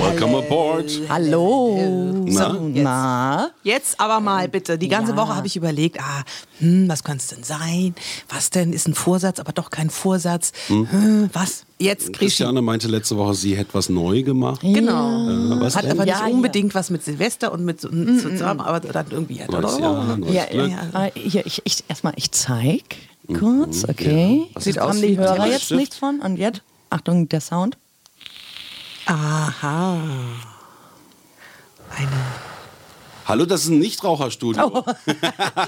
Welcome 0.00 0.36
aboard. 0.38 0.90
Hallo. 1.08 1.76
Na? 2.26 2.50
So, 2.52 2.60
na? 2.68 3.50
Jetzt 3.62 3.98
aber 3.98 4.20
mal 4.20 4.48
bitte. 4.48 4.76
Die 4.78 4.88
ganze 4.88 5.12
Ja. 5.12 5.16
Woche 5.18 5.34
habe 5.34 5.46
ich 5.46 5.56
überlegt, 5.56 5.98
ah, 6.00 6.22
hm, 6.58 6.88
was 6.88 7.02
könnte 7.04 7.22
es 7.22 7.28
denn 7.28 7.42
sein? 7.42 7.94
Was 8.28 8.50
denn 8.50 8.72
ist 8.72 8.86
ein 8.88 8.94
Vorsatz, 8.94 9.40
aber 9.40 9.52
doch 9.52 9.70
kein 9.70 9.90
Vorsatz? 9.90 10.52
Hm, 10.68 11.30
was? 11.32 11.64
Jetzt. 11.78 12.12
Christiane 12.12 12.62
meinte 12.62 12.88
letzte 12.88 13.16
Woche, 13.16 13.34
sie 13.34 13.56
hätte 13.56 13.74
was 13.74 13.88
neu 13.88 14.22
gemacht. 14.22 14.60
Genau. 14.62 15.28
Äh, 15.28 15.60
was 15.60 15.76
Hat 15.76 15.84
denn? 15.84 15.92
aber 15.92 16.04
nicht 16.04 16.18
Ja, 16.18 16.26
unbedingt 16.26 16.74
was 16.74 16.90
mit 16.90 17.04
Silvester 17.04 17.52
und 17.52 17.64
mit 17.64 17.80
so 17.80 17.88
Mm, 17.90 18.18
zusammen, 18.18 18.60
aber 18.60 18.80
dann 18.80 19.06
irgendwie 19.10 19.40
halt. 19.40 19.50
Neues 19.50 19.74
oder? 19.74 19.80
Jahr, 19.82 20.16
neues 20.16 20.34
Ja, 20.34 20.44
ja. 20.52 21.04
Äh, 21.06 21.10
Hier, 21.18 21.46
ich, 21.46 21.62
ich, 21.64 21.84
erstmal, 21.88 22.12
ich 22.16 22.30
zeig 22.32 22.82
kurz, 23.38 23.84
okay. 23.88 24.46
Was 24.54 24.64
Sieht 24.64 24.78
aus 24.78 24.96
das? 24.96 25.02
wie 25.02 25.16
Hörer 25.18 25.46
jetzt 25.46 25.70
nichts 25.72 25.96
von. 25.96 26.20
Und 26.20 26.36
jetzt, 26.36 26.62
Achtung, 26.90 27.28
der 27.28 27.40
Sound. 27.40 27.76
Aha. 29.06 30.00
Eine. 31.96 32.10
Hallo, 33.24 33.44
das 33.44 33.62
ist 33.62 33.70
ein 33.70 33.78
Nichtraucherstudio. 33.78 34.66
Oh. 34.66 34.78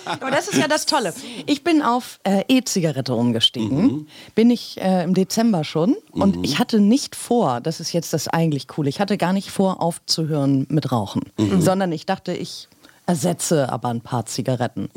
Aber 0.06 0.31
das 0.31 0.48
ist 0.48 0.58
ja 0.58 0.69
das 0.69 0.86
Tolle. 0.86 1.12
Ich 1.47 1.64
bin 1.64 1.83
auf 1.83 2.20
äh, 2.25 2.44
E-Zigarette 2.48 3.14
umgestiegen. 3.14 4.09
Bin 4.34 4.50
ich 4.50 4.81
äh, 4.81 5.05
im 5.05 5.14
Dezember 5.14 5.64
schon. 5.64 5.97
Und 6.11 6.44
ich 6.44 6.59
hatte 6.59 6.78
nicht 6.81 7.16
vor, 7.16 7.61
das 7.61 7.81
ist 7.81 7.92
jetzt 7.92 8.12
das 8.12 8.28
eigentlich 8.28 8.69
Coole, 8.69 8.89
ich 8.89 9.00
hatte 9.00 9.16
gar 9.16 9.33
nicht 9.33 9.50
vor, 9.50 9.81
aufzuhören 9.83 10.66
mit 10.69 10.92
Rauchen. 10.92 11.22
Sondern 11.59 11.91
ich 11.92 12.06
dachte, 12.06 12.33
ich 12.33 12.69
ersetze 13.06 13.72
aber 13.72 13.89
ein 13.89 14.03
paar 14.03 14.27
Zigaretten. 14.27 14.91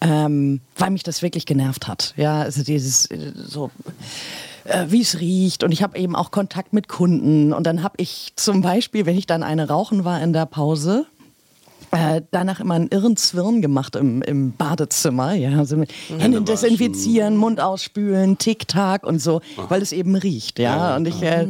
Ähm, 0.00 0.60
weil 0.76 0.90
mich 0.90 1.04
das 1.04 1.22
wirklich 1.22 1.46
genervt 1.46 1.86
hat. 1.86 2.12
Ja, 2.16 2.40
also 2.42 2.62
dieses 2.62 3.06
äh, 3.06 3.32
so 3.34 3.70
äh, 4.68 4.86
wie 4.88 5.00
es 5.00 5.20
riecht 5.20 5.64
und 5.64 5.72
ich 5.72 5.82
habe 5.82 5.98
eben 5.98 6.14
auch 6.14 6.30
Kontakt 6.30 6.72
mit 6.72 6.88
Kunden 6.88 7.52
und 7.52 7.66
dann 7.66 7.82
habe 7.82 7.94
ich 7.98 8.32
zum 8.36 8.60
Beispiel, 8.60 9.06
wenn 9.06 9.16
ich 9.16 9.26
dann 9.26 9.42
eine 9.42 9.68
rauchen 9.68 10.04
war 10.04 10.22
in 10.22 10.32
der 10.32 10.46
Pause, 10.46 11.06
äh, 11.90 12.22
danach 12.30 12.60
immer 12.60 12.74
einen 12.74 12.88
irren 12.88 13.16
Zwirn 13.16 13.62
gemacht 13.62 13.96
im, 13.96 14.22
im 14.22 14.52
Badezimmer. 14.52 15.34
Ja, 15.34 15.58
also 15.58 15.76
mit 15.76 15.90
Hände 16.08 16.42
waschen. 16.42 16.44
desinfizieren, 16.44 17.36
Mund 17.36 17.60
ausspülen, 17.60 18.36
Tick-Tack 18.36 19.06
und 19.06 19.20
so, 19.20 19.40
weil 19.68 19.80
es 19.80 19.92
eben 19.92 20.14
riecht. 20.16 20.58
Ja, 20.58 20.96
und 20.96 21.08
ich. 21.08 21.22
Äh, 21.22 21.48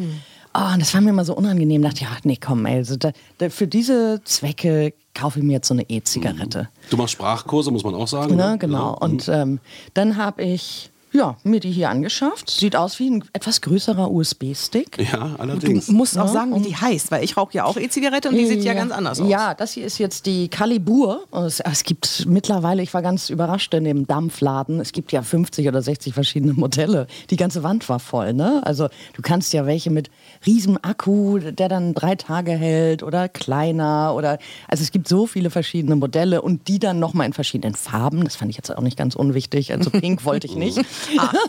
oh, 0.55 0.73
und 0.75 0.81
das 0.81 0.95
war 0.95 1.01
mir 1.01 1.11
immer 1.11 1.25
so 1.25 1.35
unangenehm. 1.35 1.83
Ich 1.83 1.89
dachte, 1.91 2.05
ja, 2.05 2.11
nee, 2.23 2.39
komm, 2.41 2.67
ey, 2.67 2.77
also 2.77 2.97
da, 2.97 3.11
da, 3.39 3.51
für 3.51 3.67
diese 3.67 4.21
Zwecke 4.25 4.95
kaufe 5.15 5.41
ich 5.41 5.45
mir 5.45 5.55
jetzt 5.55 5.69
so 5.69 5.75
eine 5.75 5.89
E-Zigarette. 5.89 6.69
Du 6.91 6.97
machst 6.97 7.13
Sprachkurse, 7.15 7.73
muss 7.73 7.83
man 7.83 7.95
auch 7.95 8.09
sagen. 8.09 8.37
Ne, 8.37 8.51
ne? 8.51 8.59
genau. 8.59 8.93
Ja. 8.93 8.99
Und 8.99 9.29
ähm, 9.29 9.59
dann 9.95 10.17
habe 10.17 10.43
ich 10.43 10.91
ja, 11.13 11.37
mir 11.45 11.61
die 11.61 11.71
hier 11.71 11.91
angeschafft. 11.91 12.51
Sieht 12.51 12.77
aus 12.77 12.99
wie 12.99 13.11
ein 13.11 13.25
etwas 13.33 13.61
größerer 13.61 14.11
USB-Stick. 14.11 14.99
Ja, 15.13 15.29
Du 15.37 15.41
allerdings. 15.43 15.89
musst 15.89 16.19
auch 16.19 16.27
Ja, 16.27 16.33
sagen, 16.33 16.55
wie 16.57 16.69
die 16.69 16.77
heißt, 16.77 17.11
weil 17.11 17.25
ich 17.25 17.37
rauche 17.37 17.55
ja 17.55 17.65
auch 17.65 17.77
E-Zigarette 17.77 18.29
und 18.29 18.37
die 18.37 18.47
sieht 18.47 18.63
ja 18.65 18.75
ganz 18.75 18.93
anders 18.93 19.21
aus. 19.21 19.29
Ja, 19.29 19.55
das 19.55 19.73
hier 19.73 19.85
ist 19.87 19.99
jetzt 19.99 20.27
die 20.27 20.49
Calibur. 20.49 21.23
Es, 21.33 21.61
es 21.61 21.85
gibt 21.85 22.27
mittlerweile, 22.27 22.83
ich 22.83 22.93
war 22.95 23.03
ganz 23.03 23.31
überrascht 23.31 23.73
in 23.75 23.85
dem 23.85 24.07
Dampfladen, 24.07 24.81
es 24.81 24.93
gibt 24.93 25.13
ja 25.13 25.23
50 25.23 25.67
oder 25.69 25.83
60 25.83 26.15
verschiedene 26.15 26.53
Modelle. 26.53 27.07
Die 27.31 27.37
ganze 27.37 27.63
Wand 27.63 27.89
war 27.89 27.99
voll, 28.01 28.33
ne? 28.35 28.61
Also 28.65 28.89
du 29.15 29.23
kannst 29.23 29.53
ja 29.53 29.67
welche 29.67 29.91
mit 29.91 30.11
riesem 30.47 30.79
Akku, 30.83 31.39
der 31.39 31.69
dann 31.69 31.95
drei 31.95 32.15
Tage 32.17 32.53
hält 32.53 33.03
oder 33.03 33.29
kleiner 33.29 34.15
oder 34.15 34.39
also 34.69 34.83
es 34.83 34.91
gibt 34.93 35.09
so 35.09 35.27
viele 35.27 35.51
verschiedene 35.51 35.97
Modelle 35.97 36.43
und 36.43 36.69
die 36.69 36.79
dann 36.79 36.99
nochmal 36.99 37.27
in 37.27 37.33
verschiedenen 37.33 37.75
Farben. 37.75 38.25
Das 38.25 38.37
fand 38.37 38.51
ich 38.51 38.57
jetzt 38.57 38.75
auch 38.77 38.83
nicht 38.83 38.97
ganz 38.97 39.15
unwichtig. 39.15 39.73
Also 39.73 39.91
pink 39.99 40.25
wollte 40.25 40.47
ich 40.47 40.55
nicht. 40.57 40.79
Ah. 41.19 41.33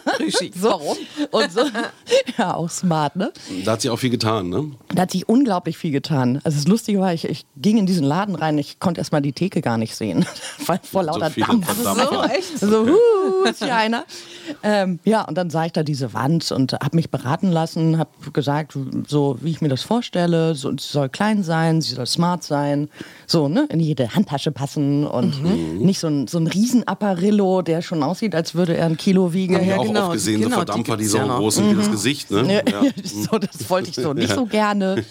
So. 0.56 0.70
Warum? 0.70 0.98
Und 1.32 1.52
so. 1.52 1.62
Ja, 2.38 2.56
auch 2.56 2.70
smart, 2.70 3.16
ne? 3.16 3.32
Da 3.66 3.74
hat 3.74 3.82
sie 3.82 3.90
auch 3.90 3.98
viel 3.98 4.10
getan, 4.10 4.50
ne? 4.50 4.72
Da 4.94 5.04
hat 5.04 5.12
sich 5.12 5.28
unglaublich 5.28 5.78
viel 5.78 5.92
getan. 5.92 6.40
Also 6.44 6.58
das 6.58 6.68
Lustige 6.68 7.00
war, 7.00 7.14
ich, 7.14 7.26
ich 7.26 7.46
ging 7.58 7.78
in 7.78 7.86
diesen 7.86 8.04
Laden 8.06 8.36
rein, 8.36 8.58
ich 8.58 8.80
konnte 8.80 9.02
erst 9.02 9.12
mal 9.12 9.22
die 9.22 9.34
Theke 9.34 9.62
gar 9.62 9.78
nicht 9.78 9.96
sehen, 9.96 10.26
weil 10.66 10.80
vor 10.84 11.04
lauter 11.04 11.30
viele 11.32 11.48
Dampf. 11.48 11.84
Dampf. 11.84 12.10
So, 12.10 12.24
echt? 12.24 12.60
So, 12.60 12.88
huh, 12.88 13.44
ist 13.50 13.64
hier 13.64 13.76
einer. 13.76 14.06
Ähm, 14.64 15.00
ja, 15.04 15.24
und 15.24 15.38
dann 15.38 15.50
sah 15.50 15.66
ich 15.66 15.72
da 15.74 15.84
diese 15.84 16.14
Wand 16.14 16.52
und 16.52 16.74
habe 16.74 16.96
mich 16.96 17.10
beraten 17.10 17.52
lassen, 17.52 17.98
habe 17.98 18.10
gesagt, 18.34 18.78
so 19.08 19.38
wie 19.42 19.52
ich 19.52 19.62
mir 19.62 19.70
das 19.70 19.84
vorstelle, 19.84 20.56
so, 20.56 20.72
sie 20.72 20.78
soll 20.80 21.10
klein 21.10 21.44
sein, 21.44 21.82
sie 21.82 21.96
soll 21.96 22.06
smart 22.06 22.44
sein, 22.44 22.90
so 23.28 23.48
ne, 23.48 23.68
in 23.72 23.80
jede 23.80 24.16
Handtasche 24.16 24.52
passen 24.52 25.06
und 25.06 25.44
Mhm. 25.44 25.78
nicht 25.80 26.00
so 26.00 26.08
ein, 26.08 26.28
so 26.28 26.38
ein 26.38 26.48
Riesenapparillo, 26.48 27.62
der 27.62 27.82
schon 27.82 28.04
aussieht, 28.04 28.36
als 28.36 28.56
würde 28.56 28.76
er 28.76 28.86
ein 28.88 28.98
Kilo 28.98 29.34
wiegen. 29.34 29.56
Hab 29.56 29.62
ich 29.64 29.70
ja, 29.70 29.78
auch 29.78 29.84
genau, 29.86 30.04
oft 30.06 30.14
gesehen, 30.14 30.42
genau, 30.42 30.44
so 30.44 30.50
die 30.50 30.56
Verdampfer, 30.68 30.98
die 30.98 31.04
gibt's 31.04 31.12
so 31.12 31.18
ja 31.18 31.38
groß 31.38 31.56
sind 31.56 31.72
wie 31.72 31.76
das 31.76 31.92
Gesicht, 31.92 32.32
ne? 32.32 32.64
Ja, 32.70 32.82
so, 33.04 33.38
das 33.38 33.70
wollte 33.70 33.90
ich 33.90 33.96
so 33.96 34.14
nicht 34.14 34.34
so 34.34 34.46
gerne. 34.46 35.04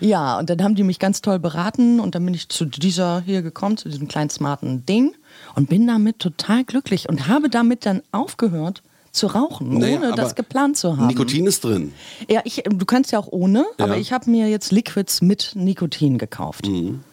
Ja, 0.00 0.38
und 0.38 0.50
dann 0.50 0.62
haben 0.62 0.74
die 0.74 0.82
mich 0.82 0.98
ganz 0.98 1.22
toll 1.22 1.38
beraten 1.38 2.00
und 2.00 2.14
dann 2.14 2.24
bin 2.24 2.34
ich 2.34 2.48
zu 2.48 2.64
dieser 2.64 3.22
hier 3.24 3.42
gekommen, 3.42 3.76
zu 3.76 3.88
diesem 3.88 4.08
kleinen 4.08 4.30
smarten 4.30 4.84
Ding 4.86 5.14
und 5.54 5.68
bin 5.68 5.86
damit 5.86 6.18
total 6.18 6.64
glücklich 6.64 7.08
und 7.08 7.28
habe 7.28 7.48
damit 7.48 7.86
dann 7.86 8.02
aufgehört 8.12 8.82
zu 9.12 9.28
rauchen, 9.28 9.78
Naja, 9.78 9.98
ohne 9.98 10.10
das 10.12 10.26
aber 10.30 10.34
geplant 10.34 10.76
zu 10.76 10.96
haben. 10.96 11.06
Nikotin 11.06 11.46
ist 11.46 11.62
drin. 11.64 11.92
Ja, 12.28 12.40
ich, 12.44 12.62
du 12.66 12.84
kannst 12.84 13.12
ja 13.12 13.18
auch 13.20 13.28
ohne, 13.30 13.64
aber 13.78 13.94
Ja. 13.94 14.00
ich 14.00 14.12
habe 14.12 14.28
mir 14.28 14.48
jetzt 14.48 14.72
Liquids 14.72 15.22
mit 15.22 15.52
Nikotin 15.54 16.18
gekauft. 16.18 16.68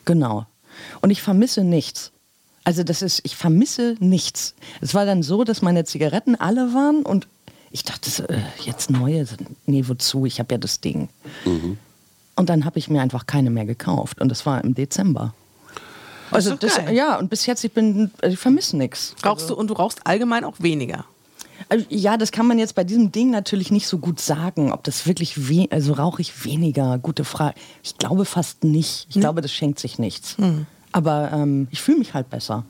Genau. 0.05 0.45
Und 1.01 1.11
ich 1.11 1.21
vermisse 1.21 1.63
nichts. 1.63 2.11
Also 2.63 2.83
das 2.83 3.01
ist, 3.03 3.21
ich 3.23 3.35
vermisse 3.35 3.95
nichts. 3.99 4.55
Es 4.81 4.93
war 4.95 5.05
dann 5.05 5.21
so, 5.21 5.43
dass 5.43 5.61
meine 5.61 5.83
Zigaretten 5.85 6.35
alle 6.35 6.73
waren 6.73 7.03
und 7.03 7.27
ich 7.69 7.83
dachte, 7.83 8.27
äh, 8.29 8.39
jetzt 8.65 8.89
neue, 8.89 9.25
nee, 9.65 9.83
wozu? 9.87 10.25
Ich 10.25 10.39
habe 10.39 10.53
ja 10.53 10.57
das 10.57 10.81
Ding. 10.81 11.07
Und 12.35 12.49
dann 12.49 12.65
habe 12.65 12.79
ich 12.79 12.89
mir 12.89 13.01
einfach 13.01 13.27
keine 13.27 13.49
mehr 13.49 13.65
gekauft 13.65 14.19
und 14.21 14.29
das 14.29 14.45
war 14.45 14.63
im 14.63 14.73
Dezember. 14.73 15.33
Also 16.31 16.55
das, 16.55 16.79
ja, 16.91 17.17
und 17.19 17.29
bis 17.29 17.45
jetzt, 17.45 17.63
ich 17.63 17.71
bin, 17.71 18.11
ich 18.21 18.39
vermisse 18.39 18.77
nichts. 18.77 19.15
Rauchst 19.25 19.49
du 19.49 19.55
und 19.55 19.67
du 19.67 19.73
rauchst 19.73 20.05
allgemein 20.05 20.43
auch 20.43 20.55
weniger. 20.59 21.05
Also, 21.69 21.85
ja, 21.89 22.17
das 22.17 22.31
kann 22.31 22.47
man 22.47 22.59
jetzt 22.59 22.75
bei 22.75 22.83
diesem 22.83 23.11
Ding 23.11 23.29
natürlich 23.29 23.71
nicht 23.71 23.87
so 23.87 23.97
gut 23.97 24.19
sagen, 24.19 24.71
ob 24.71 24.83
das 24.83 25.05
wirklich, 25.07 25.49
we 25.49 25.67
also 25.69 25.93
rauche 25.93 26.21
ich 26.21 26.43
weniger, 26.43 26.97
gute 26.97 27.23
Frage. 27.23 27.55
Ich 27.83 27.97
glaube 27.97 28.25
fast 28.25 28.63
nicht. 28.63 29.07
Ich 29.09 29.19
glaube, 29.19 29.41
das 29.41 29.51
schenkt 29.51 29.79
sich 29.79 29.99
nichts. 29.99 30.35
Aber 30.91 31.31
ähm, 31.33 31.67
ich 31.71 31.81
fühle 31.81 31.99
mich 31.99 32.13
halt 32.13 32.29
besser. 32.29 32.65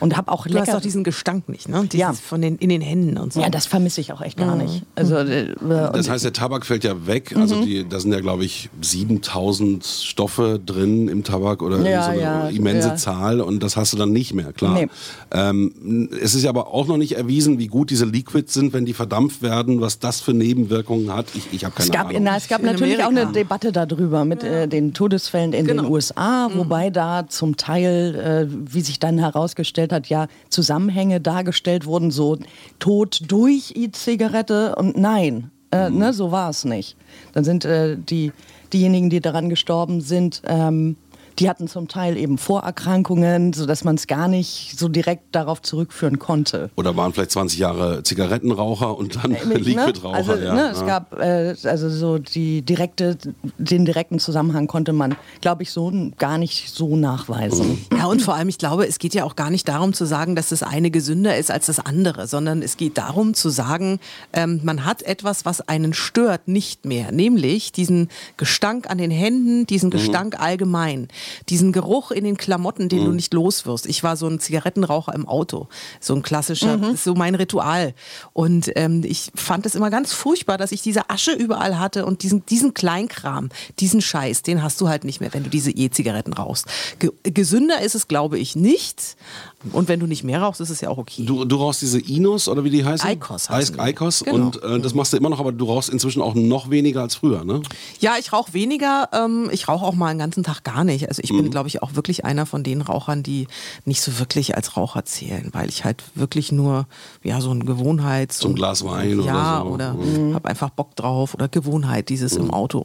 Und 0.00 0.16
habe 0.16 0.32
auch 0.32 0.46
Du 0.46 0.54
hast 0.58 0.66
lecker. 0.66 0.78
auch 0.78 0.82
diesen 0.82 1.04
Gestank 1.04 1.48
nicht, 1.48 1.68
ne? 1.68 1.82
Dieses 1.84 2.00
Ja. 2.00 2.12
von 2.12 2.40
den, 2.42 2.56
in 2.56 2.68
den 2.70 2.80
Händen 2.80 3.16
und 3.18 3.32
so. 3.32 3.40
ja, 3.40 3.48
das 3.50 3.66
vermisse 3.66 4.00
ich 4.00 4.12
auch 4.12 4.20
echt 4.22 4.36
gar 4.38 4.56
nicht. 4.56 4.82
Also, 4.94 5.16
äh, 5.16 5.54
Das 5.68 6.06
und- 6.06 6.10
heißt, 6.12 6.24
der 6.24 6.32
Tabak 6.32 6.64
fällt 6.66 6.84
ja 6.84 7.06
weg. 7.06 7.34
Also 7.36 7.56
Mhm. 7.56 7.62
die, 7.66 7.88
da 7.88 8.00
sind 8.00 8.12
ja, 8.12 8.20
glaube 8.20 8.44
ich, 8.44 8.70
7000 8.80 9.84
Stoffe 9.84 10.60
drin 10.64 11.08
im 11.08 11.24
Tabak 11.24 11.62
oder 11.62 11.78
Ja, 11.88 12.04
so 12.04 12.10
eine 12.10 12.20
ja, 12.20 12.48
immense 12.48 12.88
ja. 12.88 12.96
Zahl 12.96 13.40
und 13.40 13.62
das 13.62 13.76
hast 13.76 13.92
du 13.92 13.96
dann 13.96 14.12
nicht 14.12 14.34
mehr, 14.34 14.52
klar. 14.52 14.74
Nee. 14.74 14.88
Ähm, 15.30 16.08
es 16.22 16.34
ist 16.34 16.42
ja 16.42 16.50
aber 16.50 16.68
auch 16.68 16.86
noch 16.86 16.96
nicht 16.96 17.16
erwiesen, 17.16 17.58
wie 17.58 17.66
gut 17.66 17.90
diese 17.90 18.04
Liquids 18.06 18.54
sind, 18.54 18.72
wenn 18.72 18.86
die 18.86 18.92
verdampft 18.94 19.42
werden, 19.42 19.80
was 19.80 19.98
das 19.98 20.20
für 20.20 20.32
Nebenwirkungen 20.34 21.12
hat. 21.14 21.26
Ich, 21.34 21.48
ich 21.52 21.64
habe 21.64 21.74
keine 21.74 21.88
Es 21.88 21.92
gab, 21.92 22.08
Ahnung. 22.08 22.22
na, 22.24 22.36
es 22.36 22.48
gab 22.48 22.60
In 22.60 22.66
natürlich 22.66 22.98
auch 23.02 23.08
eine 23.08 23.22
Amerika. 23.22 23.32
Debatte 23.32 23.72
darüber 23.72 24.24
mit 24.24 24.42
äh, 24.42 24.66
den 24.68 24.94
Todesfällen 24.94 25.52
in 25.52 25.66
Genau. 25.66 25.82
den 25.82 25.92
USA, 25.92 26.48
wobei 26.54 26.90
da 26.90 27.26
zum 27.28 27.56
Teil, 27.56 28.48
äh, 28.50 28.72
wie 28.72 28.80
sich 28.80 28.98
dann 28.98 29.18
herausgestellt 29.18 29.89
hat, 29.92 30.08
ja 30.08 30.26
Zusammenhänge 30.48 31.20
dargestellt 31.20 31.86
wurden, 31.86 32.10
so 32.10 32.38
Tod 32.78 33.20
durch 33.28 33.72
E-Zigarette 33.76 34.74
und 34.76 34.96
nein, 34.96 35.50
äh, 35.72 35.90
ne, 35.90 36.12
so 36.12 36.32
war 36.32 36.50
es 36.50 36.64
nicht. 36.64 36.96
Dann 37.32 37.44
sind 37.44 37.64
äh, 37.64 37.96
die, 37.96 38.32
diejenigen, 38.72 39.10
die 39.10 39.20
daran 39.20 39.48
gestorben 39.48 40.00
sind, 40.00 40.42
ähm, 40.46 40.96
die 41.40 41.48
hatten 41.48 41.68
zum 41.68 41.88
Teil 41.88 42.16
eben 42.16 42.36
Vorerkrankungen, 42.38 43.52
sodass 43.52 43.82
man 43.82 43.94
es 43.94 44.06
gar 44.06 44.28
nicht 44.28 44.78
so 44.78 44.88
direkt 44.88 45.34
darauf 45.34 45.62
zurückführen 45.62 46.18
konnte. 46.18 46.70
Oder 46.76 46.96
waren 46.96 47.12
vielleicht 47.14 47.30
20 47.30 47.58
Jahre 47.58 48.02
Zigarettenraucher 48.02 48.96
und 48.96 49.16
dann 49.16 49.36
Liquidraucher. 49.54 50.14
Also, 50.14 50.34
ja. 50.34 50.54
ne, 50.54 50.70
es 50.70 50.80
ja. 50.80 50.86
gab 50.86 51.18
äh, 51.18 51.54
also 51.64 51.88
so 51.88 52.18
die 52.18 52.62
direkte, 52.62 53.16
den 53.58 53.86
direkten 53.86 54.18
Zusammenhang 54.18 54.66
konnte 54.66 54.92
man, 54.92 55.16
glaube 55.40 55.62
ich, 55.62 55.70
so 55.70 55.90
gar 56.18 56.36
nicht 56.36 56.70
so 56.70 56.96
nachweisen. 56.96 57.84
Ja, 57.96 58.06
und 58.06 58.22
vor 58.22 58.34
allem, 58.34 58.48
ich 58.48 58.58
glaube, 58.58 58.86
es 58.86 58.98
geht 58.98 59.14
ja 59.14 59.24
auch 59.24 59.36
gar 59.36 59.50
nicht 59.50 59.66
darum 59.68 59.94
zu 59.94 60.04
sagen, 60.04 60.36
dass 60.36 60.50
das 60.50 60.62
eine 60.62 60.90
gesünder 60.90 61.36
ist 61.36 61.50
als 61.50 61.66
das 61.66 61.80
andere, 61.80 62.26
sondern 62.26 62.62
es 62.62 62.76
geht 62.76 62.98
darum 62.98 63.34
zu 63.34 63.48
sagen, 63.48 63.98
ähm, 64.32 64.60
man 64.62 64.84
hat 64.84 65.02
etwas, 65.02 65.44
was 65.44 65.66
einen 65.68 65.94
stört, 65.94 66.48
nicht 66.48 66.84
mehr. 66.84 67.12
Nämlich 67.12 67.72
diesen 67.72 68.08
Gestank 68.36 68.90
an 68.90 68.98
den 68.98 69.10
Händen, 69.10 69.66
diesen 69.66 69.90
Gestank 69.90 70.38
allgemein, 70.38 71.08
diesen 71.48 71.72
Geruch 71.72 72.10
in 72.10 72.24
den 72.24 72.36
Klamotten, 72.36 72.88
den 72.88 73.04
du 73.04 73.12
nicht 73.12 73.34
los 73.34 73.66
wirst. 73.66 73.86
Ich 73.86 74.02
war 74.02 74.16
so 74.16 74.26
ein 74.26 74.40
Zigarettenraucher 74.40 75.14
im 75.14 75.26
Auto, 75.26 75.68
so 76.00 76.14
ein 76.14 76.22
klassischer, 76.22 76.78
ist 76.92 77.04
so 77.04 77.14
mein 77.14 77.34
Ritual. 77.34 77.94
Und 78.32 78.70
ähm, 78.76 79.02
ich 79.04 79.30
fand 79.34 79.66
es 79.66 79.74
immer 79.74 79.90
ganz 79.90 80.12
furchtbar, 80.12 80.58
dass 80.58 80.72
ich 80.72 80.82
diese 80.82 81.10
Asche 81.10 81.32
überall 81.32 81.78
hatte 81.78 82.06
und 82.06 82.22
diesen, 82.22 82.44
diesen 82.46 82.74
Kleinkram, 82.74 83.48
diesen 83.78 84.00
Scheiß, 84.00 84.42
den 84.42 84.62
hast 84.62 84.80
du 84.80 84.88
halt 84.88 85.04
nicht 85.04 85.20
mehr, 85.20 85.32
wenn 85.32 85.44
du 85.44 85.50
diese 85.50 85.70
E-Zigaretten 85.70 86.32
rauchst. 86.32 86.66
Ge 86.98 87.10
gesünder 87.22 87.80
ist 87.80 87.94
es, 87.94 88.08
glaube 88.08 88.38
ich, 88.38 88.56
nicht. 88.56 89.16
Und 89.72 89.88
wenn 89.88 90.00
du 90.00 90.06
nicht 90.06 90.24
mehr 90.24 90.40
rauchst, 90.40 90.60
ist 90.62 90.70
es 90.70 90.80
ja 90.80 90.88
auch 90.88 90.96
okay. 90.96 91.24
Du, 91.26 91.44
du 91.44 91.56
rauchst 91.56 91.82
diese 91.82 92.00
Inos 92.00 92.48
oder 92.48 92.64
wie 92.64 92.70
die 92.70 92.82
heißen? 92.84 93.06
Eikos 93.06 93.50
heißen. 93.50 93.78
Eikos 93.78 94.24
Genau. 94.24 94.46
und 94.46 94.62
äh, 94.62 94.80
das 94.80 94.94
machst 94.94 95.12
du 95.12 95.18
immer 95.18 95.28
noch, 95.28 95.38
aber 95.38 95.52
du 95.52 95.66
rauchst 95.66 95.90
inzwischen 95.90 96.22
auch 96.22 96.34
noch 96.34 96.70
weniger 96.70 97.02
als 97.02 97.14
früher, 97.16 97.44
ne? 97.44 97.60
Ja, 97.98 98.14
ich 98.18 98.32
rauche 98.32 98.54
weniger. 98.54 99.10
Ähm, 99.12 99.50
ich 99.52 99.68
rauche 99.68 99.84
auch 99.84 99.92
mal 99.94 100.06
einen 100.08 100.18
ganzen 100.18 100.44
Tag 100.44 100.64
gar 100.64 100.82
nicht. 100.84 101.08
Also 101.08 101.20
ich 101.22 101.30
Mhm. 101.30 101.42
bin, 101.42 101.50
glaube 101.50 101.68
ich, 101.68 101.82
auch 101.82 101.94
wirklich 101.94 102.24
einer 102.24 102.46
von 102.46 102.62
den 102.62 102.80
Rauchern, 102.80 103.22
die 103.22 103.48
nicht 103.84 104.00
so 104.00 104.18
wirklich 104.18 104.56
als 104.56 104.78
Raucher 104.78 105.04
zählen, 105.04 105.50
weil 105.52 105.68
ich 105.68 105.84
halt 105.84 106.02
wirklich 106.14 106.52
nur 106.52 106.86
ja 107.22 107.40
so 107.42 107.50
ein 107.50 107.66
Gewohnheits 107.66 108.38
So 108.38 108.48
ein 108.48 108.54
Glas 108.54 108.82
Wein 108.84 109.18
oder 109.20 109.26
ja, 109.26 109.58
so. 109.62 109.68
Mhm. 109.68 109.72
oder 109.74 110.34
habe 110.34 110.48
einfach 110.48 110.70
Bock 110.70 110.96
drauf 110.96 111.34
oder 111.34 111.48
Gewohnheit 111.48 112.08
dieses 112.08 112.34
im 112.36 112.50
Auto. 112.50 112.82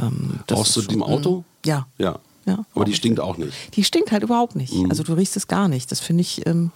Ähm, 0.00 0.38
Rauchst 0.50 0.76
du 0.76 0.82
im 0.92 1.02
Auto? 1.02 1.42
Ja. 1.66 1.86
Ja. 1.98 2.18
Ja, 2.44 2.64
aber 2.74 2.84
die 2.84 2.94
stinkt 2.94 3.20
auch 3.20 3.36
nicht. 3.36 3.52
Die 3.76 3.84
stinkt 3.84 4.10
halt 4.10 4.22
überhaupt 4.22 4.56
nicht. 4.56 4.74
Mhm. 4.74 4.90
Also 4.90 5.02
du 5.02 5.12
riechst 5.14 5.36
es 5.36 5.46
gar 5.46 5.68
nicht. 5.68 5.90
Das 5.92 6.00
finde 6.00 6.22
ich 6.22 6.46
ähm, 6.46 6.72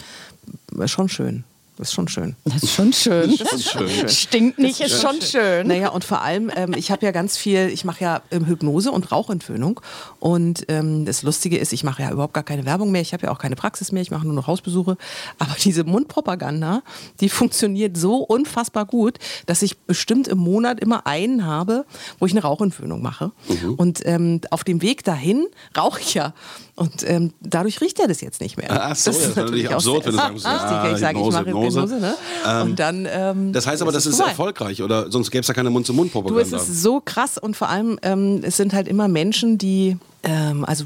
schon 0.87 1.09
schön. 1.09 1.45
Das 1.77 1.89
ist 1.89 1.95
schon 1.95 2.09
schön. 2.09 2.37
Das 2.45 2.63
ist 2.63 2.73
schon 2.73 2.93
schön. 2.93 3.37
Das 3.39 3.53
ist 3.53 3.71
schön. 3.71 4.09
Stinkt 4.09 4.59
nicht, 4.59 4.81
ist 4.81 5.03
schon 5.03 5.21
schön. 5.21 5.67
Naja, 5.67 5.91
und 5.91 6.05
vor 6.05 6.23
allem, 6.23 6.51
ähm, 6.57 6.73
ich 6.75 6.91
habe 6.91 7.05
ja 7.05 7.13
ganz 7.13 7.37
viel, 7.37 7.69
ich 7.69 7.85
mache 7.85 8.03
ja 8.03 8.23
ähm, 8.31 8.47
Hypnose 8.47 8.91
und 8.91 9.13
Rauchentwöhnung. 9.13 9.81
Und 10.19 10.65
ähm, 10.69 11.05
das 11.05 11.23
Lustige 11.23 11.59
ist, 11.59 11.75
ich 11.75 11.85
mache 11.85 12.03
ja 12.03 12.11
überhaupt 12.11 12.33
gar 12.33 12.45
keine 12.45 12.65
Werbung 12.65 12.91
mehr, 12.93 13.03
ich 13.03 13.13
habe 13.13 13.27
ja 13.27 13.33
auch 13.33 13.39
keine 13.39 13.57
Praxis 13.57 13.93
mehr, 13.93 14.01
ich 14.01 14.11
mache 14.11 14.25
nur 14.25 14.35
noch 14.35 14.47
Hausbesuche. 14.47 14.97
Aber 15.39 15.55
diese 15.63 15.85
Mundpropaganda, 15.85 16.83
die 17.21 17.29
funktioniert 17.29 17.97
so 17.97 18.17
unfassbar 18.17 18.87
gut, 18.87 19.19
dass 19.45 19.61
ich 19.61 19.77
bestimmt 19.79 20.29
im 20.29 20.39
Monat 20.39 20.81
immer 20.81 21.07
einen 21.07 21.45
habe, 21.45 21.85
wo 22.19 22.27
ich 22.27 22.33
eine 22.33 22.43
Rauchentwöhnung 22.43 23.03
mache. 23.03 23.33
Und 23.77 24.01
ähm, 24.07 24.41
auf 24.51 24.65
dem 24.65 24.81
Weg 24.81 25.05
dahin 25.05 25.47
rauche 25.77 26.01
ich 26.01 26.15
ja. 26.15 26.33
Und 26.75 27.09
ähm, 27.09 27.33
dadurch 27.41 27.81
riecht 27.81 27.99
er 28.01 28.07
das 28.07 28.21
jetzt 28.21 28.41
nicht 28.41 28.59
mehr. 28.59 28.69
Ach 28.71 28.95
so, 28.95 29.11
das 29.11 29.21
ist 29.29 29.37
natürlich 29.37 29.71
absurd, 29.71 30.05
wenn 30.07 30.13
du 30.13 30.39
sagst, 30.39 30.47
Richtig, 30.47 30.71
ja, 30.71 30.93
ich 30.93 30.99
sage, 30.99 31.21
ich 31.21 31.31
mache 31.33 31.51
Hypnose. 31.75 31.95
Hypnose. 31.97 32.01
ne? 32.01 32.63
und 32.63 32.79
dann, 32.79 33.07
ähm, 33.11 33.53
Das 33.53 33.67
heißt 33.67 33.83
aber, 33.83 33.93
das 33.93 34.07
ist 34.07 34.17
vorbei. 34.17 34.31
erfolgreich, 34.31 34.83
oder 34.83 35.11
sonst 35.11 35.31
gäbe 35.31 35.43
es 35.43 35.49
ja 35.49 35.55
keine 35.55 35.69
Du, 35.69 35.73
Mund-zu-Mund-Propaganda. 35.73 36.43
es 36.57 36.69
ist 36.69 36.83
so 36.83 37.01
krass 37.05 37.39
und 37.39 37.57
vor 37.57 37.69
allem, 37.69 37.99
ähm, 38.03 38.41
es 38.43 38.57
sind 38.57 38.73
halt 38.73 38.89
immer 38.89 39.09
Menschen, 39.09 39.59
die, 39.59 39.91
ähm, 39.91 39.99
also, 40.31 40.85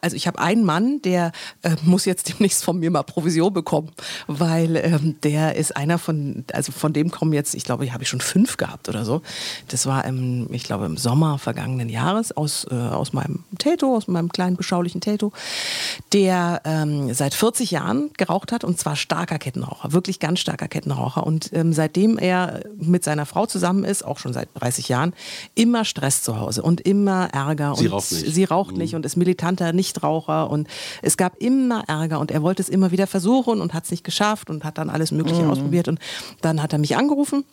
also 0.00 0.16
ich 0.16 0.26
habe 0.26 0.38
einen 0.38 0.64
Mann, 0.64 1.02
der 1.02 1.32
äh, 1.62 1.76
muss 1.82 2.04
jetzt 2.04 2.28
demnächst 2.28 2.64
von 2.64 2.78
mir 2.78 2.90
mal 2.90 3.02
Provision 3.02 3.52
bekommen, 3.52 3.90
weil 4.26 4.76
ähm, 4.76 5.16
der 5.22 5.56
ist 5.56 5.76
einer 5.76 5.98
von, 5.98 6.44
also 6.52 6.72
von 6.72 6.92
dem 6.92 7.10
kommen 7.10 7.32
jetzt, 7.32 7.54
ich 7.54 7.64
glaube, 7.64 7.92
habe 7.92 8.02
ich 8.02 8.08
schon 8.08 8.20
fünf 8.20 8.56
gehabt 8.56 8.88
oder 8.88 9.04
so. 9.04 9.22
Das 9.68 9.86
war, 9.86 10.04
im, 10.04 10.48
ich 10.52 10.64
glaube, 10.64 10.86
im 10.86 10.96
Sommer 10.96 11.38
vergangenen 11.38 11.88
Jahres 11.88 12.36
aus, 12.36 12.66
äh, 12.70 12.74
aus 12.74 13.12
meinem 13.12 13.44
Tato, 13.58 13.96
aus 13.96 14.08
meinem 14.08 14.30
kleinen 14.30 14.56
beschaulichen 14.56 15.00
Tato, 15.00 15.32
der 16.12 16.62
ähm, 16.64 17.12
seit 17.12 17.34
40 17.34 17.70
Jahren 17.70 18.10
geraucht 18.16 18.52
hat 18.52 18.64
und 18.64 18.78
zwar 18.78 18.96
starker 18.96 19.38
Kettenraucher, 19.38 19.92
wirklich 19.92 20.20
ganz 20.20 20.40
starker 20.40 20.68
Kettenraucher. 20.68 21.26
Und 21.26 21.50
ähm, 21.52 21.72
seitdem 21.72 22.18
er 22.18 22.60
mit 22.78 23.04
seiner 23.04 23.26
Frau 23.26 23.46
zusammen 23.46 23.84
ist, 23.84 24.04
auch 24.04 24.18
schon 24.18 24.32
seit 24.32 24.48
30 24.54 24.88
Jahren, 24.88 25.12
immer 25.54 25.84
Stress 25.84 26.22
zu 26.22 26.40
Hause 26.40 26.62
und 26.62 26.80
immer 26.80 27.28
Ärger. 27.32 27.74
Sie 27.76 27.86
und 27.86 27.92
raucht 27.92 28.12
nicht. 28.12 28.34
Sie 28.34 28.44
raucht 28.44 28.77
nicht 28.78 28.94
und 28.94 29.04
ist 29.04 29.16
militanter 29.16 29.72
Nichtraucher. 29.72 30.50
Und 30.50 30.68
es 31.02 31.16
gab 31.16 31.36
immer 31.36 31.84
Ärger 31.86 32.20
und 32.20 32.30
er 32.30 32.42
wollte 32.42 32.62
es 32.62 32.68
immer 32.68 32.90
wieder 32.90 33.06
versuchen 33.06 33.60
und 33.60 33.74
hat 33.74 33.84
es 33.84 33.90
nicht 33.90 34.04
geschafft 34.04 34.48
und 34.50 34.64
hat 34.64 34.78
dann 34.78 34.90
alles 34.90 35.10
Mögliche 35.12 35.46
ausprobiert. 35.48 35.88
Und 35.88 35.98
dann 36.40 36.62
hat 36.62 36.72
er 36.72 36.78
mich 36.78 36.96
angerufen. 36.96 37.44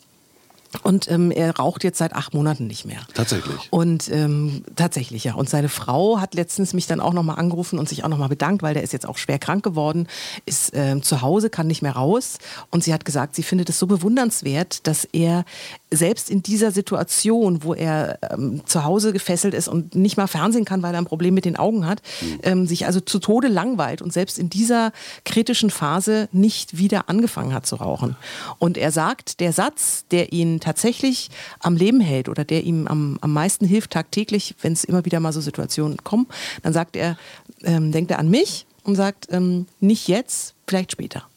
Und 0.82 1.10
ähm, 1.10 1.30
er 1.30 1.56
raucht 1.56 1.84
jetzt 1.84 1.98
seit 1.98 2.14
acht 2.14 2.34
Monaten 2.34 2.66
nicht 2.66 2.84
mehr. 2.84 3.00
Tatsächlich. 3.14 3.68
Und 3.70 4.10
ähm, 4.10 4.64
tatsächlich, 4.76 5.24
ja. 5.24 5.34
Und 5.34 5.48
seine 5.48 5.68
Frau 5.68 6.20
hat 6.20 6.34
letztens 6.34 6.74
mich 6.74 6.86
dann 6.86 7.00
auch 7.00 7.12
nochmal 7.12 7.38
angerufen 7.38 7.78
und 7.78 7.88
sich 7.88 8.04
auch 8.04 8.08
nochmal 8.08 8.28
bedankt, 8.28 8.62
weil 8.62 8.74
der 8.74 8.82
ist 8.82 8.92
jetzt 8.92 9.08
auch 9.08 9.18
schwer 9.18 9.38
krank 9.38 9.64
geworden, 9.64 10.08
ist 10.44 10.72
ähm, 10.74 11.02
zu 11.02 11.22
Hause, 11.22 11.50
kann 11.50 11.66
nicht 11.66 11.82
mehr 11.82 11.92
raus. 11.92 12.38
Und 12.70 12.84
sie 12.84 12.92
hat 12.92 13.04
gesagt, 13.04 13.36
sie 13.36 13.42
findet 13.42 13.68
es 13.68 13.78
so 13.78 13.86
bewundernswert, 13.86 14.86
dass 14.86 15.04
er 15.04 15.44
selbst 15.90 16.30
in 16.30 16.42
dieser 16.42 16.72
Situation, 16.72 17.62
wo 17.62 17.74
er 17.74 18.18
ähm, 18.30 18.62
zu 18.66 18.84
Hause 18.84 19.12
gefesselt 19.12 19.54
ist 19.54 19.68
und 19.68 19.94
nicht 19.94 20.16
mal 20.16 20.26
Fernsehen 20.26 20.64
kann, 20.64 20.82
weil 20.82 20.94
er 20.94 21.00
ein 21.00 21.06
Problem 21.06 21.34
mit 21.34 21.44
den 21.44 21.56
Augen 21.56 21.86
hat, 21.86 22.02
ähm, 22.42 22.66
sich 22.66 22.86
also 22.86 23.00
zu 23.00 23.18
Tode 23.18 23.48
langweilt 23.48 24.02
und 24.02 24.12
selbst 24.12 24.38
in 24.38 24.50
dieser 24.50 24.92
kritischen 25.24 25.70
Phase 25.70 26.28
nicht 26.32 26.78
wieder 26.78 27.08
angefangen 27.08 27.54
hat 27.54 27.66
zu 27.66 27.76
rauchen. 27.76 28.16
Und 28.58 28.76
er 28.76 28.90
sagt, 28.90 29.40
der 29.40 29.52
Satz, 29.52 30.04
der 30.10 30.32
ihn 30.32 30.60
tatsächlich 30.66 31.30
am 31.60 31.76
Leben 31.76 32.00
hält 32.00 32.28
oder 32.28 32.44
der 32.44 32.64
ihm 32.64 32.88
am, 32.88 33.18
am 33.20 33.32
meisten 33.32 33.66
hilft 33.66 33.92
tagtäglich, 33.92 34.56
wenn 34.62 34.72
es 34.72 34.82
immer 34.82 35.04
wieder 35.04 35.20
mal 35.20 35.32
so 35.32 35.40
Situationen 35.40 35.98
kommen, 35.98 36.26
dann 36.64 36.72
sagt 36.72 36.96
er, 36.96 37.16
ähm, 37.62 37.92
denkt 37.92 38.10
er 38.10 38.18
an 38.18 38.28
mich 38.28 38.66
und 38.82 38.96
sagt, 38.96 39.28
ähm, 39.30 39.66
nicht 39.78 40.08
jetzt, 40.08 40.54
vielleicht 40.66 40.90
später. 40.90 41.28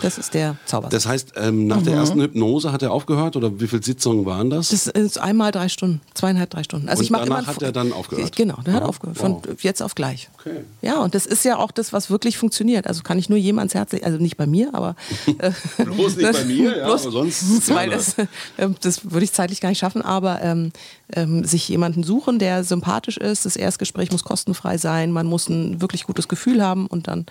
Das 0.00 0.18
ist 0.18 0.34
der 0.34 0.56
Zauber. 0.66 0.88
Das 0.88 1.06
heißt, 1.06 1.32
ähm, 1.36 1.66
nach 1.66 1.82
der 1.82 1.94
ersten 1.94 2.20
Hypnose 2.20 2.72
hat 2.72 2.82
er 2.82 2.92
aufgehört 2.92 3.36
oder 3.36 3.60
wie 3.60 3.66
viele 3.66 3.82
Sitzungen 3.82 4.26
waren 4.26 4.50
das? 4.50 4.68
Das 4.68 4.86
ist 4.86 5.18
einmal 5.18 5.52
drei 5.52 5.68
Stunden, 5.68 6.00
zweieinhalb, 6.14 6.50
drei 6.50 6.62
Stunden. 6.62 6.88
Also 6.88 7.00
Und 7.00 7.04
ich 7.04 7.10
mache 7.10 7.24
danach 7.24 7.38
immer 7.44 7.46
hat 7.48 7.62
er 7.62 7.72
dann 7.72 7.92
aufgehört? 7.92 8.36
Genau, 8.36 8.58
der 8.64 8.74
hat 8.74 8.82
Aha, 8.82 8.88
aufgehört. 8.88 9.18
Von 9.18 9.32
wow. 9.34 9.62
jetzt 9.62 9.82
auf 9.82 9.94
gleich. 9.94 10.28
Okay. 10.38 10.60
Ja, 10.82 11.00
und 11.00 11.14
das 11.14 11.26
ist 11.26 11.44
ja 11.44 11.56
auch 11.58 11.70
das, 11.70 11.92
was 11.92 12.10
wirklich 12.10 12.38
funktioniert. 12.38 12.86
Also 12.86 13.02
kann 13.02 13.18
ich 13.18 13.28
nur 13.28 13.38
jedem 13.38 13.58
ans 13.58 13.74
Herz 13.74 13.92
legen, 13.92 14.04
also 14.04 14.18
nicht 14.18 14.36
bei 14.36 14.46
mir, 14.46 14.70
aber 14.74 14.96
äh, 15.38 15.50
Bloß 15.84 16.16
nicht 16.16 16.32
bei 16.32 16.44
mir, 16.44 16.76
ja, 16.78 16.86
bloß- 16.88 17.02
aber 17.02 17.10
sonst 17.12 17.68
weil 17.68 17.88
gerne. 17.88 17.96
das, 17.96 18.16
ähm, 18.58 18.74
das 18.80 19.10
würde 19.10 19.24
ich 19.24 19.32
zeitlich 19.32 19.60
gar 19.60 19.68
nicht 19.68 19.78
schaffen, 19.78 20.02
aber 20.02 20.42
ähm, 20.42 20.72
ähm, 21.14 21.44
sich 21.44 21.68
jemanden 21.68 22.02
suchen, 22.02 22.38
der 22.38 22.64
sympathisch 22.64 23.16
ist. 23.18 23.44
Das 23.46 23.56
Erstgespräch 23.56 24.10
muss 24.10 24.24
kostenfrei 24.24 24.78
sein. 24.78 25.12
Man 25.12 25.26
muss 25.26 25.48
ein 25.48 25.80
wirklich 25.80 26.04
gutes 26.04 26.28
Gefühl 26.28 26.62
haben 26.62 26.86
und 26.86 27.08
dann 27.08 27.26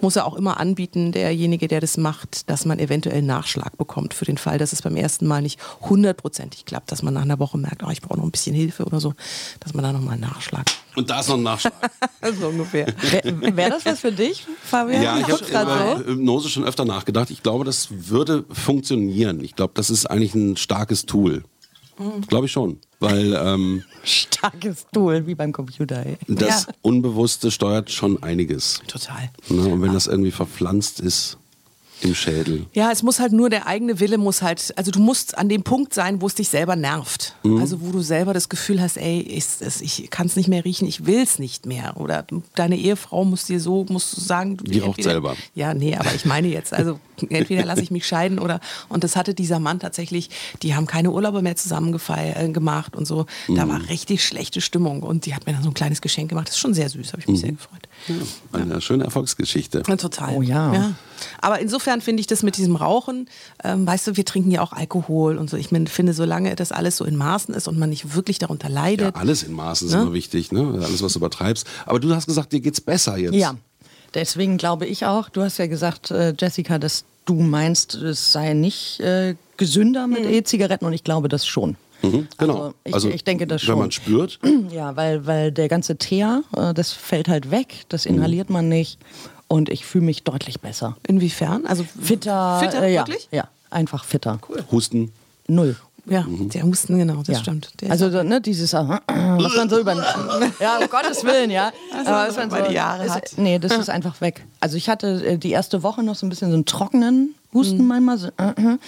muss 0.00 0.16
er 0.16 0.26
auch 0.26 0.34
immer 0.34 0.58
anbieten, 0.58 1.12
derjenige, 1.12 1.67
der 1.68 1.80
das 1.80 1.96
macht, 1.96 2.50
dass 2.50 2.64
man 2.64 2.78
eventuell 2.78 3.18
einen 3.18 3.26
Nachschlag 3.26 3.76
bekommt 3.76 4.14
für 4.14 4.24
den 4.24 4.38
Fall, 4.38 4.58
dass 4.58 4.72
es 4.72 4.82
beim 4.82 4.96
ersten 4.96 5.26
Mal 5.26 5.42
nicht 5.42 5.58
hundertprozentig 5.82 6.64
klappt, 6.64 6.90
dass 6.90 7.02
man 7.02 7.14
nach 7.14 7.22
einer 7.22 7.38
Woche 7.38 7.58
merkt, 7.58 7.82
oh, 7.84 7.90
ich 7.90 8.00
brauche 8.00 8.18
noch 8.18 8.24
ein 8.24 8.30
bisschen 8.30 8.54
Hilfe 8.54 8.84
oder 8.84 9.00
so, 9.00 9.14
dass 9.60 9.74
man 9.74 9.84
da 9.84 9.92
nochmal 9.92 10.14
einen 10.14 10.22
Nachschlag. 10.22 10.66
Und 10.96 11.10
da 11.10 11.20
ist 11.20 11.28
noch 11.28 11.36
ein 11.36 11.42
Nachschlag. 11.42 11.74
so 12.40 12.48
ungefähr. 12.48 12.86
Wäre 13.10 13.56
wär 13.56 13.70
das 13.70 13.86
was 13.86 14.00
für 14.00 14.12
dich, 14.12 14.46
Fabian? 14.62 15.02
Ja, 15.02 15.18
ich 15.18 15.28
habe 15.28 15.44
über 15.44 15.98
Hypnose 16.06 16.48
schon 16.48 16.64
öfter 16.64 16.84
nachgedacht. 16.84 17.30
Ich 17.30 17.42
glaube, 17.42 17.64
das 17.64 17.88
würde 17.90 18.44
funktionieren. 18.50 19.44
Ich 19.44 19.54
glaube, 19.54 19.74
das 19.74 19.90
ist 19.90 20.06
eigentlich 20.06 20.34
ein 20.34 20.56
starkes 20.56 21.06
Tool. 21.06 21.44
Glaube 22.28 22.46
ich 22.46 22.52
schon. 22.52 22.78
Weil 23.00 23.34
ähm, 23.34 23.82
Starkes 24.04 24.86
Tool, 24.92 25.26
wie 25.26 25.34
beim 25.34 25.52
Computer. 25.52 26.04
Ey. 26.04 26.16
das 26.28 26.66
Ja. 26.66 26.72
Unbewusste 26.82 27.50
steuert 27.50 27.90
schon 27.90 28.22
einiges. 28.22 28.80
Total. 28.86 29.30
Ne? 29.48 29.68
Und 29.68 29.82
wenn 29.82 29.92
das 29.92 30.06
irgendwie 30.06 30.30
verpflanzt 30.30 31.00
ist 31.00 31.38
im 32.00 32.14
Schädel. 32.14 32.66
Ja, 32.72 32.90
es 32.92 33.02
muss 33.02 33.18
halt 33.20 33.32
nur 33.32 33.50
der 33.50 33.66
eigene 33.66 33.98
Wille 34.00 34.18
muss 34.18 34.42
halt, 34.42 34.72
also 34.76 34.90
du 34.90 35.00
musst 35.00 35.36
an 35.36 35.48
dem 35.48 35.62
Punkt 35.62 35.92
sein, 35.94 36.20
wo 36.20 36.26
es 36.26 36.34
dich 36.34 36.48
selber 36.48 36.76
nervt. 36.76 37.34
Mhm. 37.42 37.58
Also 37.60 37.80
wo 37.80 37.90
du 37.92 38.00
selber 38.00 38.32
das 38.34 38.48
Gefühl 38.48 38.80
hast, 38.80 38.96
ey, 38.96 39.20
ist, 39.20 39.62
es- 39.62 39.80
ich 39.80 40.08
kann 40.10 40.26
es 40.26 40.36
nicht 40.36 40.48
mehr 40.48 40.64
riechen, 40.64 40.86
ich 40.86 41.06
will 41.06 41.20
es 41.22 41.38
nicht 41.38 41.66
mehr. 41.66 41.96
Oder 41.96 42.24
deine 42.54 42.76
Ehefrau 42.76 43.24
muss 43.24 43.44
dir 43.46 43.60
so, 43.60 43.84
musst 43.88 44.16
du 44.16 44.20
sagen, 44.20 44.56
du 44.58 44.64
Die 44.64 44.78
raucht 44.78 45.02
selber. 45.02 45.36
Ja, 45.54 45.74
nee, 45.74 45.96
aber 45.96 46.14
ich 46.14 46.24
meine 46.24 46.48
jetzt, 46.48 46.72
also 46.72 46.98
entweder 47.30 47.64
lasse 47.64 47.82
ich 47.82 47.90
mich 47.90 48.06
scheiden 48.06 48.38
oder 48.38 48.60
und 48.88 49.02
das 49.02 49.16
hatte 49.16 49.34
dieser 49.34 49.58
Mann 49.58 49.80
tatsächlich, 49.80 50.30
die 50.62 50.74
haben 50.76 50.86
keine 50.86 51.10
Urlaube 51.10 51.42
mehr 51.42 51.56
zusammen 51.56 51.98
äh, 52.08 52.48
gemacht 52.50 52.94
und 52.94 53.06
so. 53.06 53.26
Da 53.48 53.64
Mhm. 53.64 53.70
war 53.70 53.88
richtig 53.88 54.24
schlechte 54.24 54.60
Stimmung 54.60 55.02
und 55.02 55.26
die 55.26 55.34
hat 55.34 55.46
mir 55.46 55.52
dann 55.52 55.62
so 55.64 55.70
ein 55.70 55.74
kleines 55.74 56.00
Geschenk 56.00 56.28
gemacht. 56.28 56.46
Das 56.48 56.54
ist 56.54 56.60
schon 56.60 56.74
sehr 56.74 56.88
süß, 56.88 57.08
habe 57.12 57.20
ich 57.22 57.26
mich 57.28 57.38
Mhm. 57.38 57.40
sehr 57.42 57.52
gefreut. 57.52 57.88
Eine 58.52 58.80
schöne 58.80 59.04
Erfolgsgeschichte. 59.04 59.82
Ja, 59.86 59.96
total. 59.96 60.34
Oh 60.36 60.42
ja. 60.42 60.72
ja. 60.72 60.94
Aber 61.40 61.58
insofern 61.60 62.00
finde 62.00 62.20
ich 62.20 62.26
das 62.26 62.42
mit 62.42 62.56
diesem 62.56 62.76
Rauchen, 62.76 63.28
ähm, 63.64 63.86
weißt 63.86 64.06
du, 64.08 64.16
wir 64.16 64.24
trinken 64.24 64.50
ja 64.50 64.62
auch 64.62 64.72
Alkohol 64.72 65.36
und 65.38 65.48
so. 65.50 65.56
Ich 65.56 65.70
mein, 65.72 65.86
finde, 65.86 66.12
solange 66.12 66.54
das 66.56 66.72
alles 66.72 66.96
so 66.96 67.04
in 67.04 67.16
Maßen 67.16 67.54
ist 67.54 67.68
und 67.68 67.78
man 67.78 67.90
nicht 67.90 68.14
wirklich 68.14 68.38
darunter 68.38 68.68
Ja, 68.68 68.74
leidet. 68.74 69.16
alles 69.16 69.42
in 69.42 69.52
Maßen 69.52 69.88
ist 69.88 69.94
Ne? 69.94 70.02
immer 70.02 70.12
wichtig, 70.12 70.52
ne? 70.52 70.80
Alles, 70.82 71.02
was 71.02 71.12
du 71.14 71.18
übertreibst. 71.18 71.66
Aber 71.86 72.00
du 72.00 72.14
hast 72.14 72.26
gesagt, 72.26 72.52
dir 72.52 72.60
geht's 72.60 72.80
besser 72.80 73.16
jetzt. 73.16 73.34
Ja, 73.34 73.54
deswegen 74.14 74.56
glaube 74.56 74.86
ich 74.86 75.04
auch, 75.06 75.28
du 75.28 75.42
hast 75.42 75.58
ja 75.58 75.66
gesagt, 75.66 76.10
äh, 76.10 76.34
Jessica, 76.38 76.78
dass 76.78 77.04
du 77.24 77.34
meinst, 77.34 77.94
es 77.94 78.32
sei 78.32 78.54
nicht 78.54 79.00
äh, 79.00 79.34
gesünder 79.56 80.06
mit 80.06 80.24
E-Zigaretten 80.24 80.86
und 80.86 80.92
ich 80.92 81.04
glaube 81.04 81.28
das 81.28 81.46
schon. 81.46 81.76
Mhm, 82.02 82.28
genau. 82.38 82.72
Also 82.92 83.08
ich- 83.08 83.16
ich 83.16 83.24
denke 83.24 83.46
das 83.48 83.60
schon. 83.60 83.74
Wenn 83.74 83.80
man 83.80 83.90
spürt, 83.90 84.38
Ja, 84.70 84.94
weil, 84.96 85.26
weil 85.26 85.50
der 85.52 85.68
ganze 85.68 85.96
Teer, 85.96 86.44
äh, 86.56 86.72
das 86.72 86.92
fällt 86.92 87.28
halt 87.28 87.50
weg, 87.50 87.84
das 87.88 88.04
Mhm. 88.06 88.14
inhaliert 88.14 88.50
man 88.50 88.68
nicht 88.68 88.98
und 89.48 89.68
ich 89.68 89.84
fühle 89.84 90.04
mich 90.04 90.22
deutlich 90.22 90.60
besser. 90.60 90.96
Inwiefern? 91.06 91.66
Also 91.66 91.84
Fitter, 92.00 92.60
Fitter, 92.60 92.82
äh, 92.82 92.94
ja, 92.94 93.06
wirklich? 93.06 93.28
Ja, 93.32 93.48
einfach 93.70 94.04
fitter. 94.04 94.38
Husten. 94.70 95.12
Null. 95.46 95.76
Ja, 96.06 96.24
der 96.26 96.62
Husten, 96.62 96.98
genau, 96.98 97.16
das 97.18 97.28
ja. 97.28 97.38
stimmt. 97.38 97.70
Der 97.80 97.90
also 97.90 98.06
ist 98.06 98.12
so, 98.12 98.22
ne, 98.22 98.40
dieses, 98.40 98.72
äh, 98.72 98.78
was 99.06 99.56
man 99.56 99.68
so 99.68 99.78
über, 99.78 99.94
ja, 100.60 100.78
um 100.78 100.88
Gottes 100.88 101.22
Willen, 101.22 101.50
ja. 101.50 101.70
Aber 101.92 102.28
was 102.28 102.36
man 102.36 102.48
über 102.48 102.62
die 102.62 102.74
Jahre 102.74 103.04
ist, 103.04 103.14
hat. 103.14 103.32
Nee, 103.36 103.58
das 103.58 103.76
ist 103.76 103.90
einfach 103.90 104.20
weg. 104.22 104.44
Also 104.60 104.76
ich 104.76 104.88
hatte 104.88 105.22
äh, 105.24 105.38
die 105.38 105.50
erste 105.50 105.82
Woche 105.82 106.02
noch 106.02 106.14
so 106.14 106.24
ein 106.24 106.30
bisschen 106.30 106.48
so 106.48 106.54
einen 106.54 106.64
trockenen 106.64 107.34
Husten 107.52 107.86
manchmal. 107.86 108.16
So, 108.18 108.28
äh. 108.28 108.78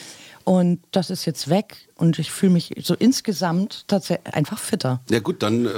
Und 0.50 0.80
das 0.90 1.10
ist 1.10 1.26
jetzt 1.26 1.48
weg 1.48 1.76
und 1.94 2.18
ich 2.18 2.32
fühle 2.32 2.54
mich 2.54 2.72
so 2.82 2.94
insgesamt 2.94 3.84
tatsächlich 3.86 4.34
einfach 4.34 4.58
fitter. 4.58 5.00
Ja 5.08 5.20
gut, 5.20 5.44
dann 5.44 5.64
äh, 5.64 5.70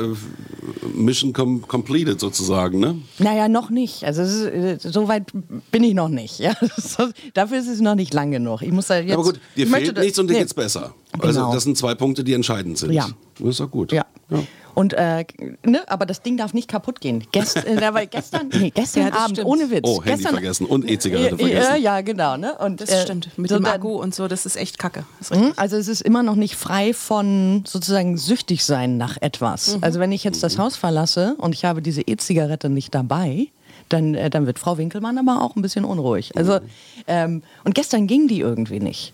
Mission 0.94 1.34
com 1.34 1.60
completed 1.68 2.18
sozusagen, 2.18 2.80
ne? 2.80 2.96
Naja, 3.18 3.48
noch 3.48 3.68
nicht. 3.68 4.02
Also 4.04 4.22
ist, 4.22 4.40
äh, 4.46 4.78
so 4.80 5.08
weit 5.08 5.30
bin 5.70 5.84
ich 5.84 5.92
noch 5.92 6.08
nicht. 6.08 6.38
Ja? 6.38 6.54
Dafür 7.34 7.58
ist 7.58 7.68
es 7.68 7.82
noch 7.82 7.96
nicht 7.96 8.14
lang 8.14 8.30
genug. 8.30 8.62
Ich 8.62 8.72
muss 8.72 8.86
da 8.86 8.98
jetzt, 8.98 9.12
Aber 9.12 9.24
gut, 9.24 9.40
dir 9.58 9.66
fehlt 9.66 9.98
nichts 9.98 10.18
und 10.18 10.28
dir 10.28 10.32
nee. 10.32 10.38
geht's 10.38 10.54
besser. 10.54 10.94
Also 11.18 11.40
Genau. 11.40 11.52
das 11.52 11.64
sind 11.64 11.76
zwei 11.76 11.94
Punkte, 11.94 12.24
die 12.24 12.32
entscheidend 12.32 12.78
sind. 12.78 12.92
Ja. 12.92 13.10
Das 13.38 13.48
ist 13.48 13.60
doch 13.60 13.70
gut. 13.70 13.92
Ja. 13.92 14.06
ja. 14.30 14.42
Und 14.74 14.94
äh, 14.94 15.24
ne, 15.64 15.82
aber 15.86 16.06
das 16.06 16.22
Ding 16.22 16.36
darf 16.36 16.54
nicht 16.54 16.68
kaputt 16.68 17.00
gehen. 17.00 17.24
Gest, 17.32 17.56
äh, 17.66 17.92
weil 17.92 18.06
gestern, 18.06 18.48
nee, 18.52 18.70
gestern 18.74 19.08
Ja, 19.08 19.12
Abend, 19.14 19.36
stimmt. 19.36 19.46
ohne 19.48 19.70
Witz. 19.70 19.80
Oh, 19.84 20.02
Handy 20.02 20.16
gestern, 20.16 20.32
vergessen 20.34 20.66
und 20.66 20.90
E-Zigarette 20.90 21.36
vergessen. 21.36 21.82
Ja, 21.82 22.00
genau. 22.00 22.36
Ne? 22.36 22.56
Und, 22.58 22.80
Das 22.80 22.88
äh, 22.90 23.02
stimmt. 23.02 23.36
Mit 23.38 23.50
so 23.50 23.56
dem 23.56 23.66
Akku 23.66 24.00
und 24.00 24.14
so, 24.14 24.28
das 24.28 24.46
ist 24.46 24.56
echt 24.56 24.78
kacke. 24.78 25.04
Ist. 25.20 25.34
Mhm, 25.34 25.52
Also 25.56 25.76
es 25.76 25.88
ist 25.88 26.00
immer 26.00 26.22
noch 26.22 26.36
nicht 26.36 26.56
frei 26.56 26.94
von 26.94 27.64
sozusagen 27.66 28.16
süchtig 28.16 28.64
sein 28.64 28.96
nach 28.96 29.16
etwas. 29.20 29.78
Also 29.82 30.00
wenn 30.00 30.12
ich 30.12 30.24
jetzt 30.24 30.42
das 30.42 30.58
Haus 30.58 30.76
verlasse 30.76 31.34
und 31.38 31.54
ich 31.54 31.64
habe 31.64 31.82
diese 31.82 32.00
E-Zigarette 32.02 32.70
nicht 32.70 32.94
dabei, 32.94 33.48
dann, 33.90 34.14
äh, 34.14 34.30
dann 34.30 34.46
wird 34.46 34.58
Frau 34.58 34.78
Winkelmann 34.78 35.18
aber 35.18 35.42
auch 35.42 35.54
ein 35.54 35.60
bisschen 35.62 35.84
unruhig. 35.84 36.32
Also 36.36 36.60
ähm, 37.06 37.42
und 37.64 37.74
gestern 37.74 38.06
ging 38.06 38.26
die 38.28 38.40
irgendwie 38.40 38.80
nicht. 38.80 39.12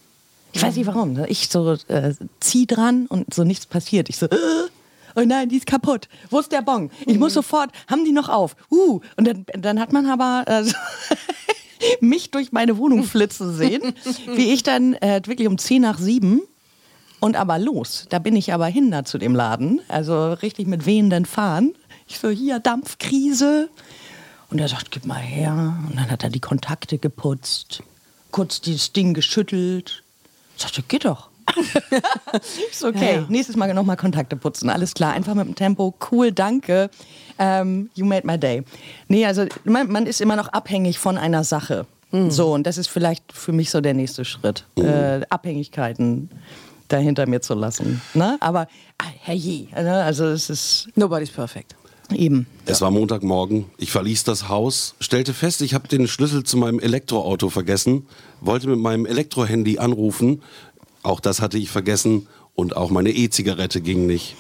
Ich 0.53 0.63
weiß 0.63 0.77
nicht 0.77 0.87
warum. 0.87 1.19
Ich 1.27 1.49
so 1.49 1.73
äh, 1.89 2.15
zieh 2.41 2.67
dran 2.67 3.07
und 3.09 3.35
so 3.35 3.45
nichts 3.45 3.67
passiert. 3.67 4.09
Ich 4.09 4.17
so, 4.17 4.27
äh, 4.27 4.37
oh 5.19 5.25
nein, 5.25 5.49
die 5.49 5.57
ist 5.57 5.67
kaputt. 5.67 6.09
Wo 6.31 6.39
ist 6.39 6.53
der 6.53 6.63
Bon? 6.63 6.91
Ich 7.07 7.19
muss 7.19 7.35
sofort, 7.35 7.71
haben 7.89 8.05
die 8.05 8.13
noch 8.13 8.29
auf? 8.29 8.57
Uh, 8.71 9.01
und 9.17 9.27
dann, 9.27 9.45
dann 9.59 9.81
hat 9.81 9.93
man 9.93 10.07
aber 10.07 10.45
äh, 10.47 10.65
mich 12.01 12.31
durch 12.31 12.53
meine 12.53 12.79
Wohnung 12.79 13.05
flitzen 13.05 13.55
sehen, 13.55 13.95
wie 14.35 14.53
ich 14.53 14.63
dann 14.63 14.95
äh, 14.95 15.21
wirklich 15.25 15.49
um 15.49 15.59
10 15.59 15.83
nach 15.83 15.99
7 15.99 16.43
und 17.21 17.37
aber 17.37 17.59
los. 17.59 18.07
Da 18.11 18.19
bin 18.19 18.37
ich 18.37 18.53
aber 18.53 18.67
hin 18.67 18.91
da 18.91 19.05
zu 19.05 19.19
dem 19.19 19.35
Laden, 19.35 19.81
also 19.89 20.33
richtig 20.35 20.67
mit 20.67 20.87
wehenden 20.87 21.27
Fahnen. 21.27 21.75
Ich 22.07 22.19
so, 22.19 22.31
hier, 22.31 22.59
Dampfkrise. 22.59 23.69
Und 24.51 24.61
er 24.61 24.69
sagt, 24.69 24.91
gib 24.93 25.05
mal 25.05 25.21
her. 25.21 25.77
Und 25.89 25.97
dann 25.97 26.11
hat 26.11 26.23
er 26.23 26.31
die 26.31 26.41
Kontakte 26.41 26.97
geputzt, 26.97 27.83
kurz 28.31 28.61
dieses 28.61 28.93
Ding 28.93 29.13
geschüttelt. 29.13 30.03
Ich 30.57 30.63
sagte, 30.63 30.83
geht 30.83 31.05
doch. 31.05 31.29
so, 32.73 32.89
okay, 32.89 33.15
Ja, 33.15 33.21
ja. 33.21 33.27
nächstes 33.29 33.57
Mal 33.57 33.73
nochmal 33.75 33.97
Kontakte 33.97 34.37
putzen. 34.37 34.71
Alles 34.71 34.95
klar, 34.95 35.13
einfach 35.13 35.35
mit 35.35 35.47
dem 35.47 35.55
Tempo. 35.55 35.95
Cool, 36.11 36.33
danke. 36.33 36.91
Ähm, 37.39 37.91
you 37.95 38.05
made 38.05 38.27
my 38.27 38.39
day. 38.39 38.63
Nee, 39.09 39.25
also 39.27 39.47
man, 39.65 39.91
man 39.91 40.07
ist 40.07 40.21
immer 40.21 40.37
noch 40.37 40.49
abhängig 40.49 40.99
von 40.99 41.19
einer 41.19 41.45
Sache. 41.45 41.87
So, 42.11 42.55
und 42.55 42.67
das 42.67 42.79
ist 42.79 42.89
vielleicht 42.89 43.35
für 43.35 43.53
mich 43.53 43.69
so 43.71 43.83
der 43.83 43.93
nächste 43.93 44.25
Schritt. 44.25 44.65
Äh, 44.79 45.21
Abhängigkeiten 45.29 46.31
dahinter 46.89 47.27
mir 47.29 47.43
zu 47.43 47.53
lassen. 47.53 48.01
Ne? 48.15 48.39
Aber, 48.41 48.67
ah, 48.97 49.05
herrje, 49.21 49.69
ne? 49.75 50.03
also 50.05 50.25
es 50.25 50.49
ist 50.49 50.89
Nobody's 50.97 51.31
perfect. 51.31 51.77
eben. 52.11 52.47
Es 52.65 52.81
war 52.81 52.91
Montagmorgen. 52.91 53.67
Ich 53.77 53.93
verließ 53.93 54.25
das 54.25 54.49
Haus, 54.49 54.95
stellte 55.01 55.35
fest, 55.35 55.61
ich 55.61 55.75
habe 55.75 55.87
den 55.87 56.09
Schlüssel 56.09 56.45
zu 56.45 56.57
meinem 56.57 56.81
Elektroauto 56.81 57.51
vergessen, 57.51 58.07
wollte 58.41 58.69
mit 58.69 58.79
meinem 58.79 59.05
Elektrohandy 59.05 59.79
anrufen. 59.79 60.41
Auch 61.03 61.21
das 61.21 61.41
hatte 61.41 61.59
ich 61.59 61.71
vergessen 61.71 62.29
und 62.55 62.77
auch 62.77 62.91
meine 62.91 63.11
E-Zigarette 63.11 63.81
ging 63.81 64.07
nicht. 64.07 64.37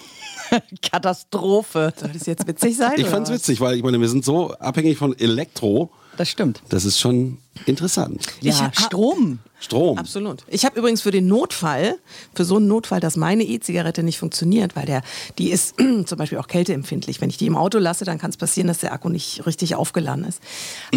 Katastrophe. 0.82 1.92
Soll 1.96 2.10
das 2.12 2.26
jetzt 2.26 2.46
witzig 2.46 2.76
sein? 2.76 2.92
Ich 2.96 3.06
fand's 3.06 3.30
was? 3.30 3.38
witzig, 3.38 3.60
weil 3.60 3.76
ich 3.76 3.82
meine, 3.82 4.00
wir 4.00 4.08
sind 4.08 4.24
so 4.24 4.52
abhängig 4.54 4.98
von 4.98 5.18
Elektro. 5.18 5.90
Das 6.16 6.28
stimmt. 6.28 6.62
Das 6.68 6.84
ist 6.84 6.98
schon 6.98 7.38
interessant. 7.66 8.26
Ja, 8.40 8.72
Ich 8.72 8.84
Strom. 8.84 9.38
Strom. 9.60 9.98
Absolut. 9.98 10.44
Ich 10.48 10.64
habe 10.64 10.78
übrigens 10.78 11.02
für 11.02 11.10
den 11.10 11.26
Notfall, 11.26 11.96
für 12.34 12.44
so 12.44 12.56
einen 12.56 12.68
Notfall, 12.68 13.00
dass 13.00 13.16
meine 13.16 13.42
E-Zigarette 13.44 14.02
nicht 14.02 14.18
funktioniert, 14.18 14.76
weil 14.76 14.86
der, 14.86 15.02
die 15.38 15.50
ist 15.50 15.74
zum 16.06 16.18
Beispiel 16.18 16.38
auch 16.38 16.46
kälteempfindlich. 16.48 17.20
Wenn 17.20 17.30
ich 17.30 17.36
die 17.38 17.46
im 17.46 17.56
Auto 17.56 17.78
lasse, 17.78 18.04
dann 18.04 18.18
kann 18.18 18.30
es 18.30 18.36
passieren, 18.36 18.68
dass 18.68 18.78
der 18.78 18.92
Akku 18.92 19.08
nicht 19.08 19.46
richtig 19.46 19.74
aufgeladen 19.74 20.24
ist. 20.24 20.40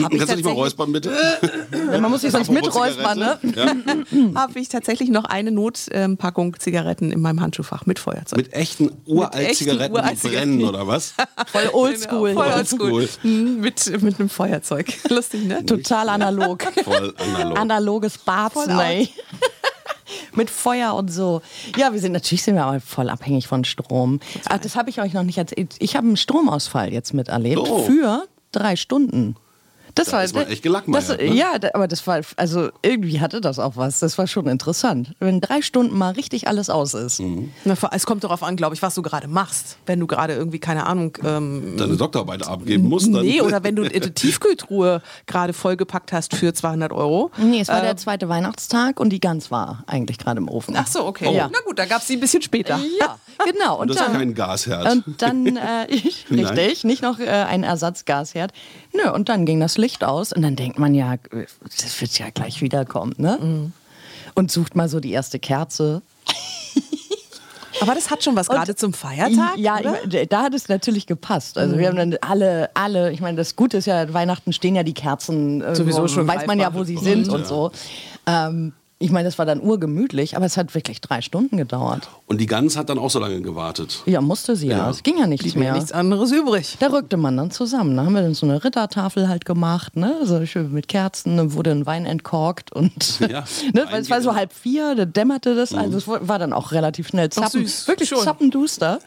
Hab 0.02 0.12
ich 0.14 0.20
Kannst 0.20 0.34
du 0.34 0.36
dich 0.38 0.46
mal 0.46 0.54
räuspern, 0.54 0.92
bitte? 0.92 1.12
Man 1.92 2.12
muss 2.12 2.22
sich 2.22 2.32
sonst 2.32 2.52
miträuspern, 2.52 3.18
ne? 3.18 3.40
Ja. 3.56 3.74
habe 4.36 4.60
ich 4.60 4.70
tatsächlich 4.70 5.10
noch 5.10 5.26
eine 5.26 5.52
Notpackung 5.52 6.56
Zigaretten 6.60 7.12
in 7.12 7.22
meinem 7.22 7.42
Handschuhfach 7.42 7.86
mit 7.86 8.00
Feuerzeug. 8.00 8.38
Mit 8.38 8.54
echten 8.54 8.92
Uralt-Zigaretten, 9.06 9.94
die 9.94 10.00
Uralt-Zigaretten. 10.00 10.58
brennen, 10.58 10.70
oder 10.70 10.88
was? 10.88 11.14
Voll 11.52 11.70
oldschool. 11.74 12.30
Genau, 12.30 12.42
voll 12.44 12.52
Oldschool. 12.54 13.10
Mhm, 13.24 13.60
Mit, 13.62 14.02
mit 14.02 14.20
einem 14.20 14.30
Feuerzeug. 14.30 14.88
Lustig, 15.10 15.46
ne? 15.46 15.66
Total 15.66 16.10
analog. 16.10 16.64
Voll 16.84 17.14
analog. 17.18 17.58
Analoges 17.60 18.18
Barzen, 18.20 18.51
Voll. 18.54 19.08
Mit 20.34 20.50
Feuer 20.50 20.94
und 20.94 21.10
so. 21.12 21.42
Ja, 21.78 21.92
wir 21.94 22.00
sind 22.00 22.12
natürlich 22.14 22.44
sind 22.44 22.56
wir 22.56 22.64
aber 22.66 22.80
voll 22.80 23.10
abhängig 23.10 23.48
von 23.48 23.64
Strom. 23.66 24.20
Ach, 24.50 24.58
das 24.60 24.76
habe 24.76 24.90
ich 24.90 25.02
euch 25.02 25.14
noch 25.14 25.24
nicht 25.24 25.38
erzählt. 25.38 25.76
Ich 25.80 25.96
habe 25.96 26.08
einen 26.08 26.18
Stromausfall 26.18 26.92
jetzt 26.94 27.14
miterlebt 27.14 27.60
Oh. 27.60 27.80
für 27.84 28.24
drei 28.52 28.76
Stunden. 28.76 29.36
Das 29.96 30.10
Da 30.10 30.22
ist 30.22 30.36
man 30.36 30.48
echt 30.48 30.64
gelackmeiert, 30.64 31.10
das, 31.10 31.18
ne? 31.18 31.34
Ja, 31.34 31.54
aber 31.74 31.88
das 31.88 32.06
war, 32.08 32.22
also 32.38 32.70
irgendwie 32.82 33.20
hatte 33.20 33.42
das 33.42 33.60
auch 33.60 33.76
was. 33.76 34.00
Das 34.00 34.18
war 34.18 34.28
schon 34.28 34.48
interessant. 34.48 35.14
Wenn 35.20 35.42
drei 35.42 35.62
Stunden 35.62 35.98
mal 35.98 36.12
richtig 36.14 36.48
alles 36.48 36.70
aus 36.70 36.94
ist. 36.94 37.20
Mhm. 37.20 37.52
Na, 37.66 37.76
es 37.92 38.06
kommt 38.06 38.24
darauf 38.24 38.44
an, 38.44 38.56
glaube 38.56 38.76
ich, 38.76 38.82
was 38.82 38.96
du 38.96 39.02
gerade 39.02 39.28
machst. 39.28 39.78
Wenn 39.86 40.00
du 40.00 40.08
gerade 40.08 40.34
irgendwie, 40.34 40.60
keine 40.60 40.86
Ahnung, 40.86 41.18
ähm, 41.24 41.76
Deine 41.78 41.96
Doktorarbeit 41.98 42.48
abgeben 42.48 42.88
musst, 42.90 43.14
dann. 43.14 43.24
nee, 43.26 43.42
oder 43.42 43.64
wenn 43.64 43.76
du 43.76 43.88
die 43.88 44.00
Tiefkühltruhe 44.00 45.02
gerade 45.26 45.54
vollgepackt 45.54 46.12
hast 46.14 46.36
für 46.36 46.54
200 46.54 46.92
Euro. 46.92 47.32
Nee, 47.38 47.62
es 47.62 47.68
war 47.68 47.80
Äh, 47.80 47.86
der 47.88 47.98
zweite 47.98 48.30
Weihnachtstag 48.30 49.00
und 49.00 49.10
die 49.12 49.20
Gans 49.20 49.52
war 49.52 49.84
eigentlich 49.88 50.18
gerade 50.18 50.40
im 50.40 50.50
Ofen. 50.50 50.76
Ach 50.78 50.88
so, 50.88 51.06
okay. 51.06 51.34
Ja. 51.36 51.50
Na 51.52 51.60
gut, 51.66 51.78
da 51.80 51.86
gab 51.86 52.02
es 52.02 52.08
sie 52.08 52.16
ein 52.16 52.20
bisschen 52.20 52.42
später. 52.42 52.80
Ja, 53.00 53.18
genau. 53.46 53.80
Und 53.80 53.90
das 53.90 53.98
ist 53.98 54.12
kein 54.12 54.34
Gasherd. 54.34 54.92
Und 54.92 55.22
dann, 55.22 55.58
äh, 55.58 55.86
ich, 55.90 56.26
Nein. 56.30 56.46
richtig, 56.46 56.84
nicht 56.84 57.02
noch 57.02 57.20
äh, 57.20 57.28
ein 57.28 57.64
Ersatzgasherd. 57.64 58.52
Nö, 58.94 59.12
und 59.12 59.30
dann 59.30 59.46
ging 59.46 59.60
das 59.60 59.78
Licht 59.78 60.04
aus 60.04 60.34
und 60.34 60.42
dann 60.42 60.56
denkt 60.56 60.78
man 60.80 60.94
ja, 60.94 61.16
das 61.64 62.02
wird 62.02 62.18
ja 62.20 62.30
gleich 62.30 62.62
wiederkommen, 62.62 63.14
ne? 63.18 63.38
Mhm. 63.42 63.74
Und 64.36 64.52
sucht 64.52 64.76
mal 64.76 64.88
so 64.90 65.00
die 65.00 65.12
erste 65.12 65.40
Kerze. 65.40 66.02
Aber 67.80 67.96
das 67.96 68.12
hat 68.12 68.24
schon 68.24 68.36
was 68.36 68.48
gerade 68.48 68.76
zum 68.76 68.94
Feiertag. 68.94 69.58
ja, 69.58 69.80
ich 69.80 70.28
da 70.30 70.44
hat 70.44 70.54
es 70.54 70.68
natürlich 70.70 71.08
gepasst. 71.08 71.58
Also 71.58 71.78
wir 71.80 71.88
haben 71.88 71.96
dann 71.98 72.16
alle, 72.22 72.70
alle, 72.76 73.12
ich 73.12 73.22
meine, 73.22 73.38
das 73.38 73.56
Gute 73.56 73.78
ist 73.78 73.88
ja, 73.88 74.14
Weihnachten 74.14 74.54
stehen 74.54 74.76
ja 74.76 74.84
die 74.84 74.94
Kerzen, 74.94 75.64
Sowieso 75.74 76.04
wo- 76.04 76.08
schon 76.08 76.28
weiß 76.28 76.46
man 76.46 76.60
ja, 76.60 76.74
wo 76.74 76.84
sie 76.84 76.98
sind 76.98 77.28
Ja. 77.28 77.34
und 77.34 77.48
so. 77.48 77.72
Ähm, 78.28 78.74
ich 79.02 79.12
meine, 79.12 79.28
das 79.28 79.38
war 79.38 79.46
dann 79.46 79.60
urgemütlich, 79.62 80.36
aber 80.36 80.46
es 80.46 80.58
hat 80.58 80.74
wirklich 80.76 81.02
drei 81.02 81.22
Stunden 81.22 81.58
gedauert. 81.58 82.10
Und 82.28 82.40
die 82.40 82.46
Gans 82.46 82.78
hat 82.78 82.90
dann 82.90 83.00
auch 83.00 83.10
so 83.10 83.20
lange 83.20 83.42
gewartet. 83.42 84.04
Ja, 84.06 84.22
musste 84.22 84.56
sie 84.56 84.68
ja. 84.68 84.78
Ja. 84.78 84.90
Es 84.90 85.04
ging 85.04 85.18
ja 85.18 85.28
nichts 85.28 85.44
Blieb 85.44 85.56
mehr. 85.58 85.74
nichts 85.74 85.92
anderes 85.92 86.32
übrig. 86.32 86.78
Da 86.80 86.88
rückte 86.88 87.18
man 87.18 87.36
dann 87.38 87.52
zusammen. 87.52 87.98
Da 87.98 88.06
haben 88.06 88.14
wir 88.14 88.22
dann 88.22 88.34
so 88.34 88.46
eine 88.46 88.64
Rittertafel 88.64 89.28
halt 89.28 89.46
gemacht, 89.46 89.96
ne? 89.96 90.22
So 90.24 90.46
schön 90.46 90.72
mit 90.72 90.88
Kerzen, 90.88 91.38
dann 91.38 91.54
wurde 91.54 91.72
ein 91.72 91.86
Wein 91.86 92.06
entkorkt 92.06 92.72
und 92.72 93.20
Ja, 93.30 93.44
ne? 93.74 93.86
Weil 93.90 94.02
es 94.02 94.10
war 94.10 94.22
so 94.22 94.36
halb 94.36 94.54
vier, 94.54 94.96
da 94.96 95.06
dämmerte 95.06 95.56
das, 95.56 95.74
also 95.74 95.98
es 95.98 96.08
war 96.08 96.40
dann 96.40 96.54
auch 96.54 96.72
relativ 96.72 97.08
schnell 97.08 97.30
zappen, 97.30 97.62
süß, 97.66 97.88
wirklich 97.88 98.10
schon. 98.10 98.20
zappenduster. 98.24 99.00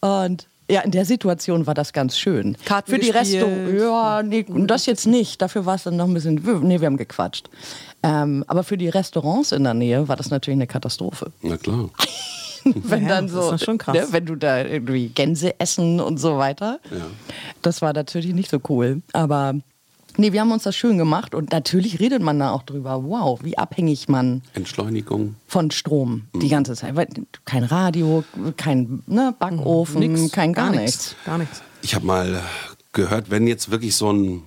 Und 0.00 0.46
ja, 0.72 0.80
in 0.80 0.90
der 0.90 1.04
Situation 1.04 1.66
war 1.66 1.74
das 1.74 1.92
ganz 1.92 2.18
schön. 2.18 2.56
Karten 2.64 2.90
Für 2.90 2.98
die 2.98 3.12
gespielt. 3.12 3.44
Restaurants, 3.44 3.82
ja, 3.82 4.22
nee, 4.22 4.46
das 4.66 4.86
jetzt 4.86 5.06
nicht. 5.06 5.40
Dafür 5.42 5.66
war 5.66 5.74
es 5.74 5.84
dann 5.84 5.96
noch 5.96 6.06
ein 6.06 6.14
bisschen, 6.14 6.34
nee, 6.62 6.80
wir 6.80 6.86
haben 6.86 6.96
gequatscht. 6.96 7.48
Ähm, 8.02 8.44
aber 8.46 8.64
für 8.64 8.76
die 8.76 8.88
Restaurants 8.88 9.52
in 9.52 9.64
der 9.64 9.74
Nähe 9.74 10.08
war 10.08 10.16
das 10.16 10.30
natürlich 10.30 10.56
eine 10.56 10.66
Katastrophe. 10.66 11.30
Na 11.42 11.56
klar. 11.56 11.90
wenn 12.64 13.02
Ja, 13.02 13.08
dann 13.08 13.26
das 13.26 13.34
so, 13.34 13.52
ist 13.52 13.64
schon 13.64 13.78
krass. 13.78 13.94
Ne, 13.94 14.06
wenn 14.10 14.26
du 14.26 14.36
da 14.36 14.62
irgendwie 14.62 15.08
Gänse 15.08 15.58
essen 15.60 16.00
und 16.00 16.18
so 16.18 16.38
weiter. 16.38 16.78
Ja. 16.90 17.06
Das 17.62 17.82
war 17.82 17.92
natürlich 17.92 18.34
nicht 18.34 18.50
so 18.50 18.60
cool. 18.68 19.02
Aber 19.12 19.54
Nee, 20.18 20.32
wir 20.32 20.40
haben 20.40 20.52
uns 20.52 20.64
das 20.64 20.76
schön 20.76 20.98
gemacht 20.98 21.34
und 21.34 21.52
natürlich 21.52 21.98
redet 22.00 22.22
man 22.22 22.38
da 22.38 22.50
auch 22.52 22.62
drüber. 22.62 23.02
Wow, 23.04 23.40
wie 23.42 23.56
abhängig 23.56 24.08
man 24.08 24.42
Entschleunigung. 24.54 25.34
von 25.46 25.70
Strom 25.70 26.22
Mhm. 26.32 26.40
die 26.40 26.48
ganze 26.48 26.74
Zeit. 26.74 26.94
Kein 27.44 27.64
Radio, 27.64 28.24
kein 28.56 29.02
ne, 29.06 29.34
Backofen, 29.38 30.00
Nix, 30.00 30.32
kein 30.32 30.52
gar, 30.52 30.70
gar 30.72 30.80
nichts. 30.80 31.14
Gar 31.24 31.38
nichts. 31.38 31.62
Ich 31.82 31.94
habe 31.94 32.06
mal 32.06 32.40
gehört, 32.92 33.30
wenn 33.30 33.46
jetzt 33.46 33.70
wirklich 33.70 33.96
so 33.96 34.12
ein 34.12 34.42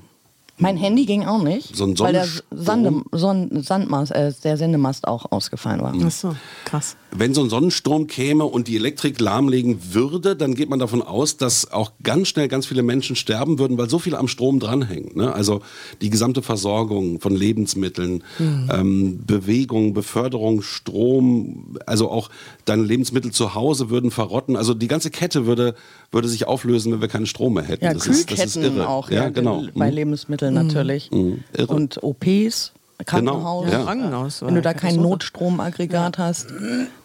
Mein 0.58 0.78
Handy 0.78 1.06
ging 1.06 1.26
auch 1.26 1.42
nicht, 1.44 1.76
So 1.76 1.86
ein 1.86 2.00
weil 2.00 2.14
der? 2.14 2.28
Sande, 2.52 3.02
Sonn, 3.12 3.62
Sandmast, 3.62 4.12
äh, 4.14 4.32
der 4.44 4.56
Sendemast 4.58 5.06
auch 5.08 5.32
ausgefallen 5.32 5.82
war. 5.82 5.94
Ach 6.02 6.12
so, 6.12 6.36
krass. 6.64 6.96
Wenn 7.18 7.34
so 7.34 7.42
ein 7.44 7.50
Sonnensturm 7.50 8.08
käme 8.08 8.46
und 8.46 8.68
die 8.68 8.76
Elektrik 8.76 9.20
lahmlegen 9.20 9.80
würde, 9.94 10.36
dann 10.36 10.54
geht 10.56 10.70
man 10.70 10.80
davon 10.80 11.02
aus, 11.02 11.38
dass 11.38 11.72
auch 11.72 11.92
ganz 12.04 12.28
schnell 12.28 12.48
ganz 12.48 12.66
viele 12.66 12.84
Menschen 12.84 13.16
sterben 13.16 13.58
würden, 13.60 13.78
weil 13.78 13.90
so 13.90 14.00
viel 14.00 14.16
am 14.16 14.28
Strom 14.28 14.60
dranhängt. 14.60 15.16
Ne? 15.16 15.34
Also 15.34 15.62
die 16.02 16.10
gesamte 16.10 16.42
Versorgung 16.42 17.20
von 17.20 17.36
Lebensmitteln, 17.36 18.24
ähm, 18.40 19.20
Bewegung, 19.26 19.94
Beförderung, 19.94 20.62
Strom, 20.62 21.78
also 21.86 22.10
auch 22.10 22.30
deine 22.66 22.84
Lebensmittel 22.84 23.32
zu 23.32 23.56
Hause 23.56 23.90
würden 23.90 24.12
verrotten. 24.12 24.56
Also 24.56 24.74
die 24.74 24.88
ganze 24.88 25.10
Kette 25.10 25.46
würde, 25.46 25.76
würde 26.12 26.28
sich 26.28 26.48
auflösen, 26.48 26.92
wenn 26.92 27.02
wir 27.02 27.08
keinen 27.08 27.26
Strom 27.26 27.54
mehr 27.56 27.64
hätten. 27.64 27.86
Ja, 27.86 27.94
das 27.94 28.08
ist, 28.08 28.30
das 28.32 28.40
ist 28.46 28.54
Kühlketten 28.56 28.78
irre. 28.78 28.90
auch, 28.90 29.10
ja, 29.10 29.24
ja, 29.24 29.30
genau. 29.30 29.64
bei 29.76 29.90
Mhm. 29.90 29.96
Lebensmitteln 29.96 30.54
natürlich. 30.54 31.12
irre. 31.12 31.68
Und 31.68 32.04
OPs, 32.04 32.74
Krankenhaus. 33.06 33.72
Ja. 33.72 33.84
Krankenhaus. 33.84 34.42
Wenn 34.42 34.56
du 34.56 34.62
da 34.62 34.74
kein. 34.74 34.96
Notstromaggregat 34.96 36.18
hast, 36.18 36.48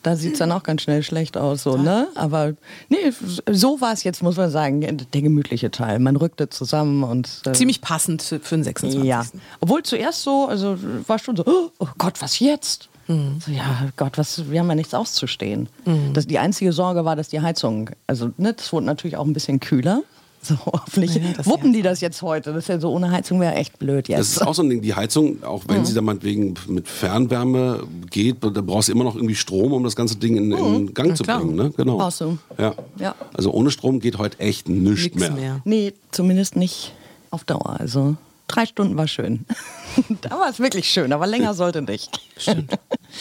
da 0.03 0.17
sieht 0.17 0.35
es 0.35 0.39
dann 0.39 0.53
auch 0.53 0.63
ganz 0.63 0.83
schnell 0.83 1.03
schlecht 1.03 1.37
aus. 1.37 1.65
So, 1.65 1.77
ne? 1.77 2.09
Aber 2.15 2.53
nee, 2.89 3.13
so 3.51 3.81
war 3.81 3.93
es 3.93 4.05
jetzt, 4.05 4.23
muss 4.23 4.37
man 4.37 4.51
sagen, 4.51 4.81
der 4.81 5.23
gemütliche 5.23 5.71
Teil. 5.71 5.99
Man 5.99 6.17
rückte 6.17 6.49
zusammen 6.49 7.03
und. 7.03 7.43
Äh, 7.47 7.53
Ziemlich 7.53 7.81
passend 7.81 8.23
für, 8.23 8.39
den 8.39 8.63
26. 8.63 9.05
Ja. 9.05 9.25
Obwohl 9.61 9.83
zuerst 9.83 10.23
so, 10.23 10.47
also 10.47 10.77
war 11.07 11.19
schon 11.19 11.37
so, 11.37 11.45
oh 11.79 11.89
Gott, 11.99 12.23
was 12.23 12.39
jetzt? 12.39 12.89
Mhm. 13.09 13.41
So, 13.45 13.51
ja, 13.51 13.89
Gott, 13.97 14.17
was, 14.17 14.51
wir 14.51 14.61
haben 14.61 14.69
ja 14.69 14.77
nichts 14.77 14.95
auszustehen. 14.95 15.69
Das, 16.13 16.27
die 16.27 16.39
einzige 16.39 16.73
Sorge 16.73 17.05
war, 17.05 17.17
dass 17.17 17.29
die 17.29 17.41
Heizung, 17.41 17.91
also 18.07 18.31
ne, 18.37 18.53
das 18.55 18.73
wurde 18.73 18.87
natürlich 18.87 19.17
auch 19.17 19.27
ein 19.27 19.33
bisschen 19.33 19.59
kühler. 19.59 20.03
So, 20.43 20.57
hoffentlich 20.67 21.15
Ja, 21.15 21.21
das 21.37 21.47
wuppen 21.47 21.73
die 21.73 21.83
das 21.83 22.01
jetzt 22.01 22.23
heute. 22.23 22.53
Das 22.53 22.65
ist 22.65 22.69
ja 22.69 22.81
so, 22.81 22.91
ohne 22.93 23.11
Heizung 23.11 23.41
wäre 23.41 23.55
echt 23.55 23.79
blöd 23.79 24.09
jetzt. 24.09 24.19
Das 24.19 24.29
ist 24.33 24.43
auch 24.47 24.55
so 24.55 24.63
ein 24.63 24.71
Ding, 24.71 24.81
die 24.81 24.95
Heizung, 24.95 25.43
auch 25.45 25.65
wenn 25.69 25.85
sie 25.85 25.93
da 25.95 26.01
meinetwegen 26.01 26.55
mit 26.69 26.89
Fernwärme 26.89 27.87
geht, 28.11 28.37
da 28.43 28.49
brauchst 28.49 28.89
du 28.89 28.93
immer 28.93 29.05
noch 29.05 29.17
irgendwie 29.17 29.35
Strom, 29.35 29.73
um 29.73 29.85
das 29.85 29.95
ganze 29.97 30.17
Ding 30.17 30.37
in, 30.37 30.53
in 30.53 30.95
Gang 30.95 31.17
zu 31.17 31.25
klar. 31.25 31.41
bringen. 31.41 31.57
Ne? 31.57 31.71
Genau. 31.77 31.99
Brauchst 31.99 32.21
du. 32.23 32.39
Ja. 32.59 32.75
Ja. 32.99 33.15
Also 33.35 33.53
ohne 33.53 33.71
Strom 33.71 34.01
geht 34.01 34.17
heute 34.19 34.39
echt 34.41 34.69
nichts 34.69 35.03
Nichts 35.05 35.19
mehr. 35.21 35.31
mehr. 35.33 35.61
Nee, 35.65 35.93
zumindest 36.11 36.57
nicht 36.57 36.93
auf 37.31 37.45
Dauer. 37.45 37.77
Also 37.79 38.17
drei 38.49 38.65
Stunden 38.67 38.97
war 38.97 39.07
schön. 39.09 39.45
da 40.23 40.31
war 40.31 40.49
es 40.49 40.59
wirklich 40.59 40.89
schön, 40.89 41.13
aber 41.13 41.27
länger 41.27 41.53
sollte 41.55 41.83
nicht. 41.83 42.19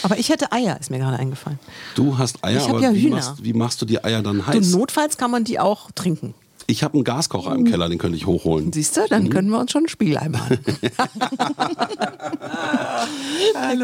Aber 0.04 0.18
ich 0.20 0.30
hätte 0.30 0.52
Eier, 0.52 0.80
ist 0.80 0.92
mir 0.92 1.00
gerade 1.00 1.18
eingefallen. 1.18 1.58
Du 1.96 2.18
hast 2.18 2.44
Eier, 2.44 2.62
Ich 2.62 2.70
aber 2.70 2.80
ja 2.80 2.94
wie, 2.94 3.02
Hühner. 3.02 3.16
machst, 3.16 3.44
wie 3.44 3.54
machst 3.54 3.82
du 3.82 3.86
die 3.88 4.04
Eier 4.04 4.22
dann 4.22 4.38
Du, 4.38 4.46
heiß? 4.46 4.70
notfalls 4.72 5.18
kann 5.18 5.32
man 5.32 5.44
die 5.44 5.60
auch 5.60 5.90
trinken. 5.92 6.36
Ich 6.70 6.84
habe 6.84 6.94
einen 6.94 7.04
Gaskocher 7.04 7.56
im 7.56 7.66
Keller, 7.66 7.90
den 7.90 7.98
könnte 7.98 8.16
ich 8.16 8.28
hochholen. 8.28 8.72
Siehst 8.72 8.96
du, 8.96 9.02
dann 9.10 9.30
können 9.32 9.50
wir 9.50 9.60
uns 9.60 9.72
schon 9.72 9.86
ein 9.86 9.90
Spiegelei 9.90 10.30
machen. 10.30 10.60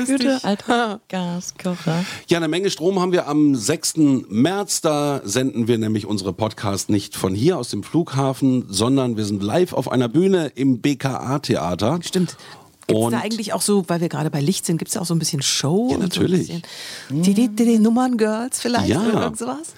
Gute 0.05 0.43
alte 0.43 0.99
Gaskocher. 1.09 2.05
Ja, 2.27 2.37
eine 2.37 2.47
Menge 2.47 2.69
Strom 2.69 2.99
haben 2.99 3.11
wir 3.11 3.27
am 3.27 3.55
6. 3.55 3.95
März. 4.29 4.81
Da 4.81 5.21
senden 5.23 5.67
wir 5.67 5.79
nämlich 5.79 6.05
unsere 6.05 6.31
Podcast 6.31 6.89
nicht 6.89 7.15
von 7.15 7.33
hier 7.33 7.57
aus 7.57 7.69
dem 7.69 7.81
Flughafen, 7.81 8.65
sondern 8.69 9.17
wir 9.17 9.25
sind 9.25 9.41
live 9.41 9.73
auf 9.73 9.91
einer 9.91 10.07
Bühne 10.07 10.51
im 10.53 10.79
BKA-Theater. 10.79 11.99
Stimmt. 12.03 12.37
Gibt 12.87 12.99
es 12.99 13.11
da 13.11 13.19
eigentlich 13.19 13.53
auch 13.53 13.61
so, 13.61 13.83
weil 13.87 13.99
wir 14.01 14.09
gerade 14.09 14.29
bei 14.29 14.41
Licht 14.41 14.65
sind, 14.65 14.77
gibt 14.77 14.89
es 14.89 14.93
da 14.93 15.01
auch 15.01 15.05
so 15.05 15.15
ein 15.15 15.19
bisschen 15.19 15.41
Show? 15.41 15.89
Ja, 15.91 15.97
natürlich. 15.97 16.47
So 16.47 17.15
die, 17.15 17.33
die, 17.33 17.47
die, 17.47 17.65
die 17.65 17.79
Nummern-Girls 17.79 18.59
vielleicht 18.59 18.89
Ja. 18.89 19.01
oder 19.01 19.23
irgend 19.23 19.37
sowas? 19.39 19.73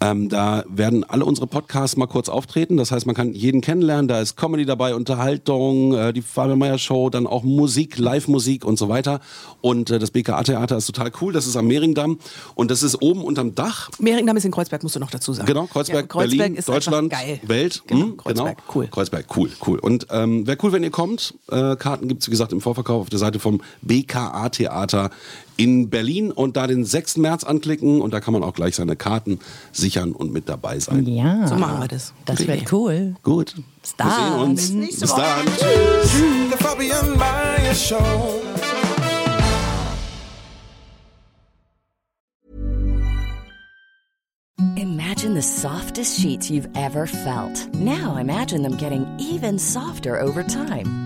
Ähm, 0.00 0.28
da 0.28 0.64
werden 0.68 1.04
alle 1.04 1.24
unsere 1.24 1.46
Podcasts 1.46 1.96
mal 1.96 2.06
kurz 2.06 2.28
auftreten. 2.28 2.76
Das 2.76 2.92
heißt, 2.92 3.04
man 3.06 3.14
kann 3.14 3.34
jeden 3.34 3.60
kennenlernen. 3.60 4.08
Da 4.08 4.20
ist 4.20 4.36
Comedy 4.36 4.64
dabei, 4.64 4.94
Unterhaltung, 4.94 5.94
äh, 5.94 6.12
die 6.12 6.22
Fabian 6.22 6.58
Meyer 6.58 6.78
Show, 6.78 7.10
dann 7.10 7.26
auch 7.26 7.42
Musik, 7.42 7.98
Live-Musik 7.98 8.64
und 8.64 8.78
so 8.78 8.88
weiter. 8.88 9.20
Und 9.60 9.90
äh, 9.90 9.98
das 9.98 10.10
BKA-Theater 10.10 10.76
ist 10.76 10.86
total 10.86 11.10
cool. 11.20 11.32
Das 11.32 11.46
ist 11.46 11.56
am 11.56 11.66
Mehringdamm 11.66 12.18
und 12.54 12.70
das 12.70 12.82
ist 12.82 13.00
oben 13.02 13.22
unterm 13.22 13.54
Dach. 13.54 13.90
Mehringdamm 13.98 14.36
ist 14.36 14.44
in 14.44 14.52
Kreuzberg, 14.52 14.82
musst 14.82 14.96
du 14.96 15.00
noch 15.00 15.10
dazu 15.10 15.32
sagen. 15.32 15.46
Genau, 15.46 15.66
Kreuzberg, 15.66 16.02
Ja, 16.04 16.06
Kreuzberg 16.06 16.38
Berlin, 16.38 16.54
ist 16.56 16.68
Deutschland. 16.68 17.12
Welt. 17.42 17.82
Genau, 17.86 18.02
Hm, 18.06 18.16
Kreuzberg, 18.16 18.56
genau. 18.58 18.68
cool. 18.74 18.88
Kreuzberg, 18.90 19.26
cool, 19.36 19.50
cool. 19.66 19.78
Und 19.78 20.06
ähm, 20.10 20.46
wäre 20.46 20.58
cool, 20.62 20.72
wenn 20.72 20.82
ihr 20.82 20.90
kommt. 20.90 21.34
Äh, 21.50 21.76
Karten 21.76 22.08
gibt's 22.08 22.26
wie 22.26 22.30
gesagt, 22.30 22.45
im 22.52 22.60
Vorverkauf 22.60 23.02
auf 23.02 23.10
der 23.10 23.18
Seite 23.18 23.38
vom 23.38 23.60
BKA-Theater 23.82 25.10
in 25.56 25.88
Berlin. 25.90 26.30
Und 26.32 26.56
da 26.56 26.66
den 26.66 26.84
6. 26.84 27.18
März 27.18 27.44
anklicken 27.44 28.00
und 28.00 28.12
da 28.12 28.20
kann 28.20 28.32
man 28.32 28.42
auch 28.42 28.54
gleich 28.54 28.76
seine 28.76 28.96
Karten 28.96 29.38
sichern 29.72 30.12
und 30.12 30.32
mit 30.32 30.48
dabei 30.48 30.78
sein. 30.78 31.06
Ja. 31.06 31.46
So 31.46 31.54
machen 31.56 31.80
wir 31.80 31.88
das. 31.88 32.12
Das 32.24 32.38
Gute 32.38 32.48
wird 32.48 32.72
cool. 32.72 33.14
Gut. 33.22 33.54
Bis 33.82 33.94
Wir 33.98 34.04
sehen 34.10 34.14
dann. 34.30 34.40
uns. 34.40 34.70
nächste 34.70 35.00
Bis 35.02 35.10
Woche. 35.12 35.22
dann. 35.22 35.46
Tschüss. 35.46 36.12
The 36.50 36.64
Fabian 36.64 37.16
Meyer 37.18 37.74
Show. 37.74 38.40
Imagine 44.76 45.34
the 45.34 45.42
softest 45.42 46.18
sheets 46.20 46.50
you've 46.50 46.68
ever 46.76 47.06
felt. 47.06 47.68
Now 47.74 48.16
imagine 48.16 48.62
them 48.62 48.76
getting 48.76 49.06
even 49.18 49.58
softer 49.58 50.18
over 50.20 50.42
time. 50.42 51.05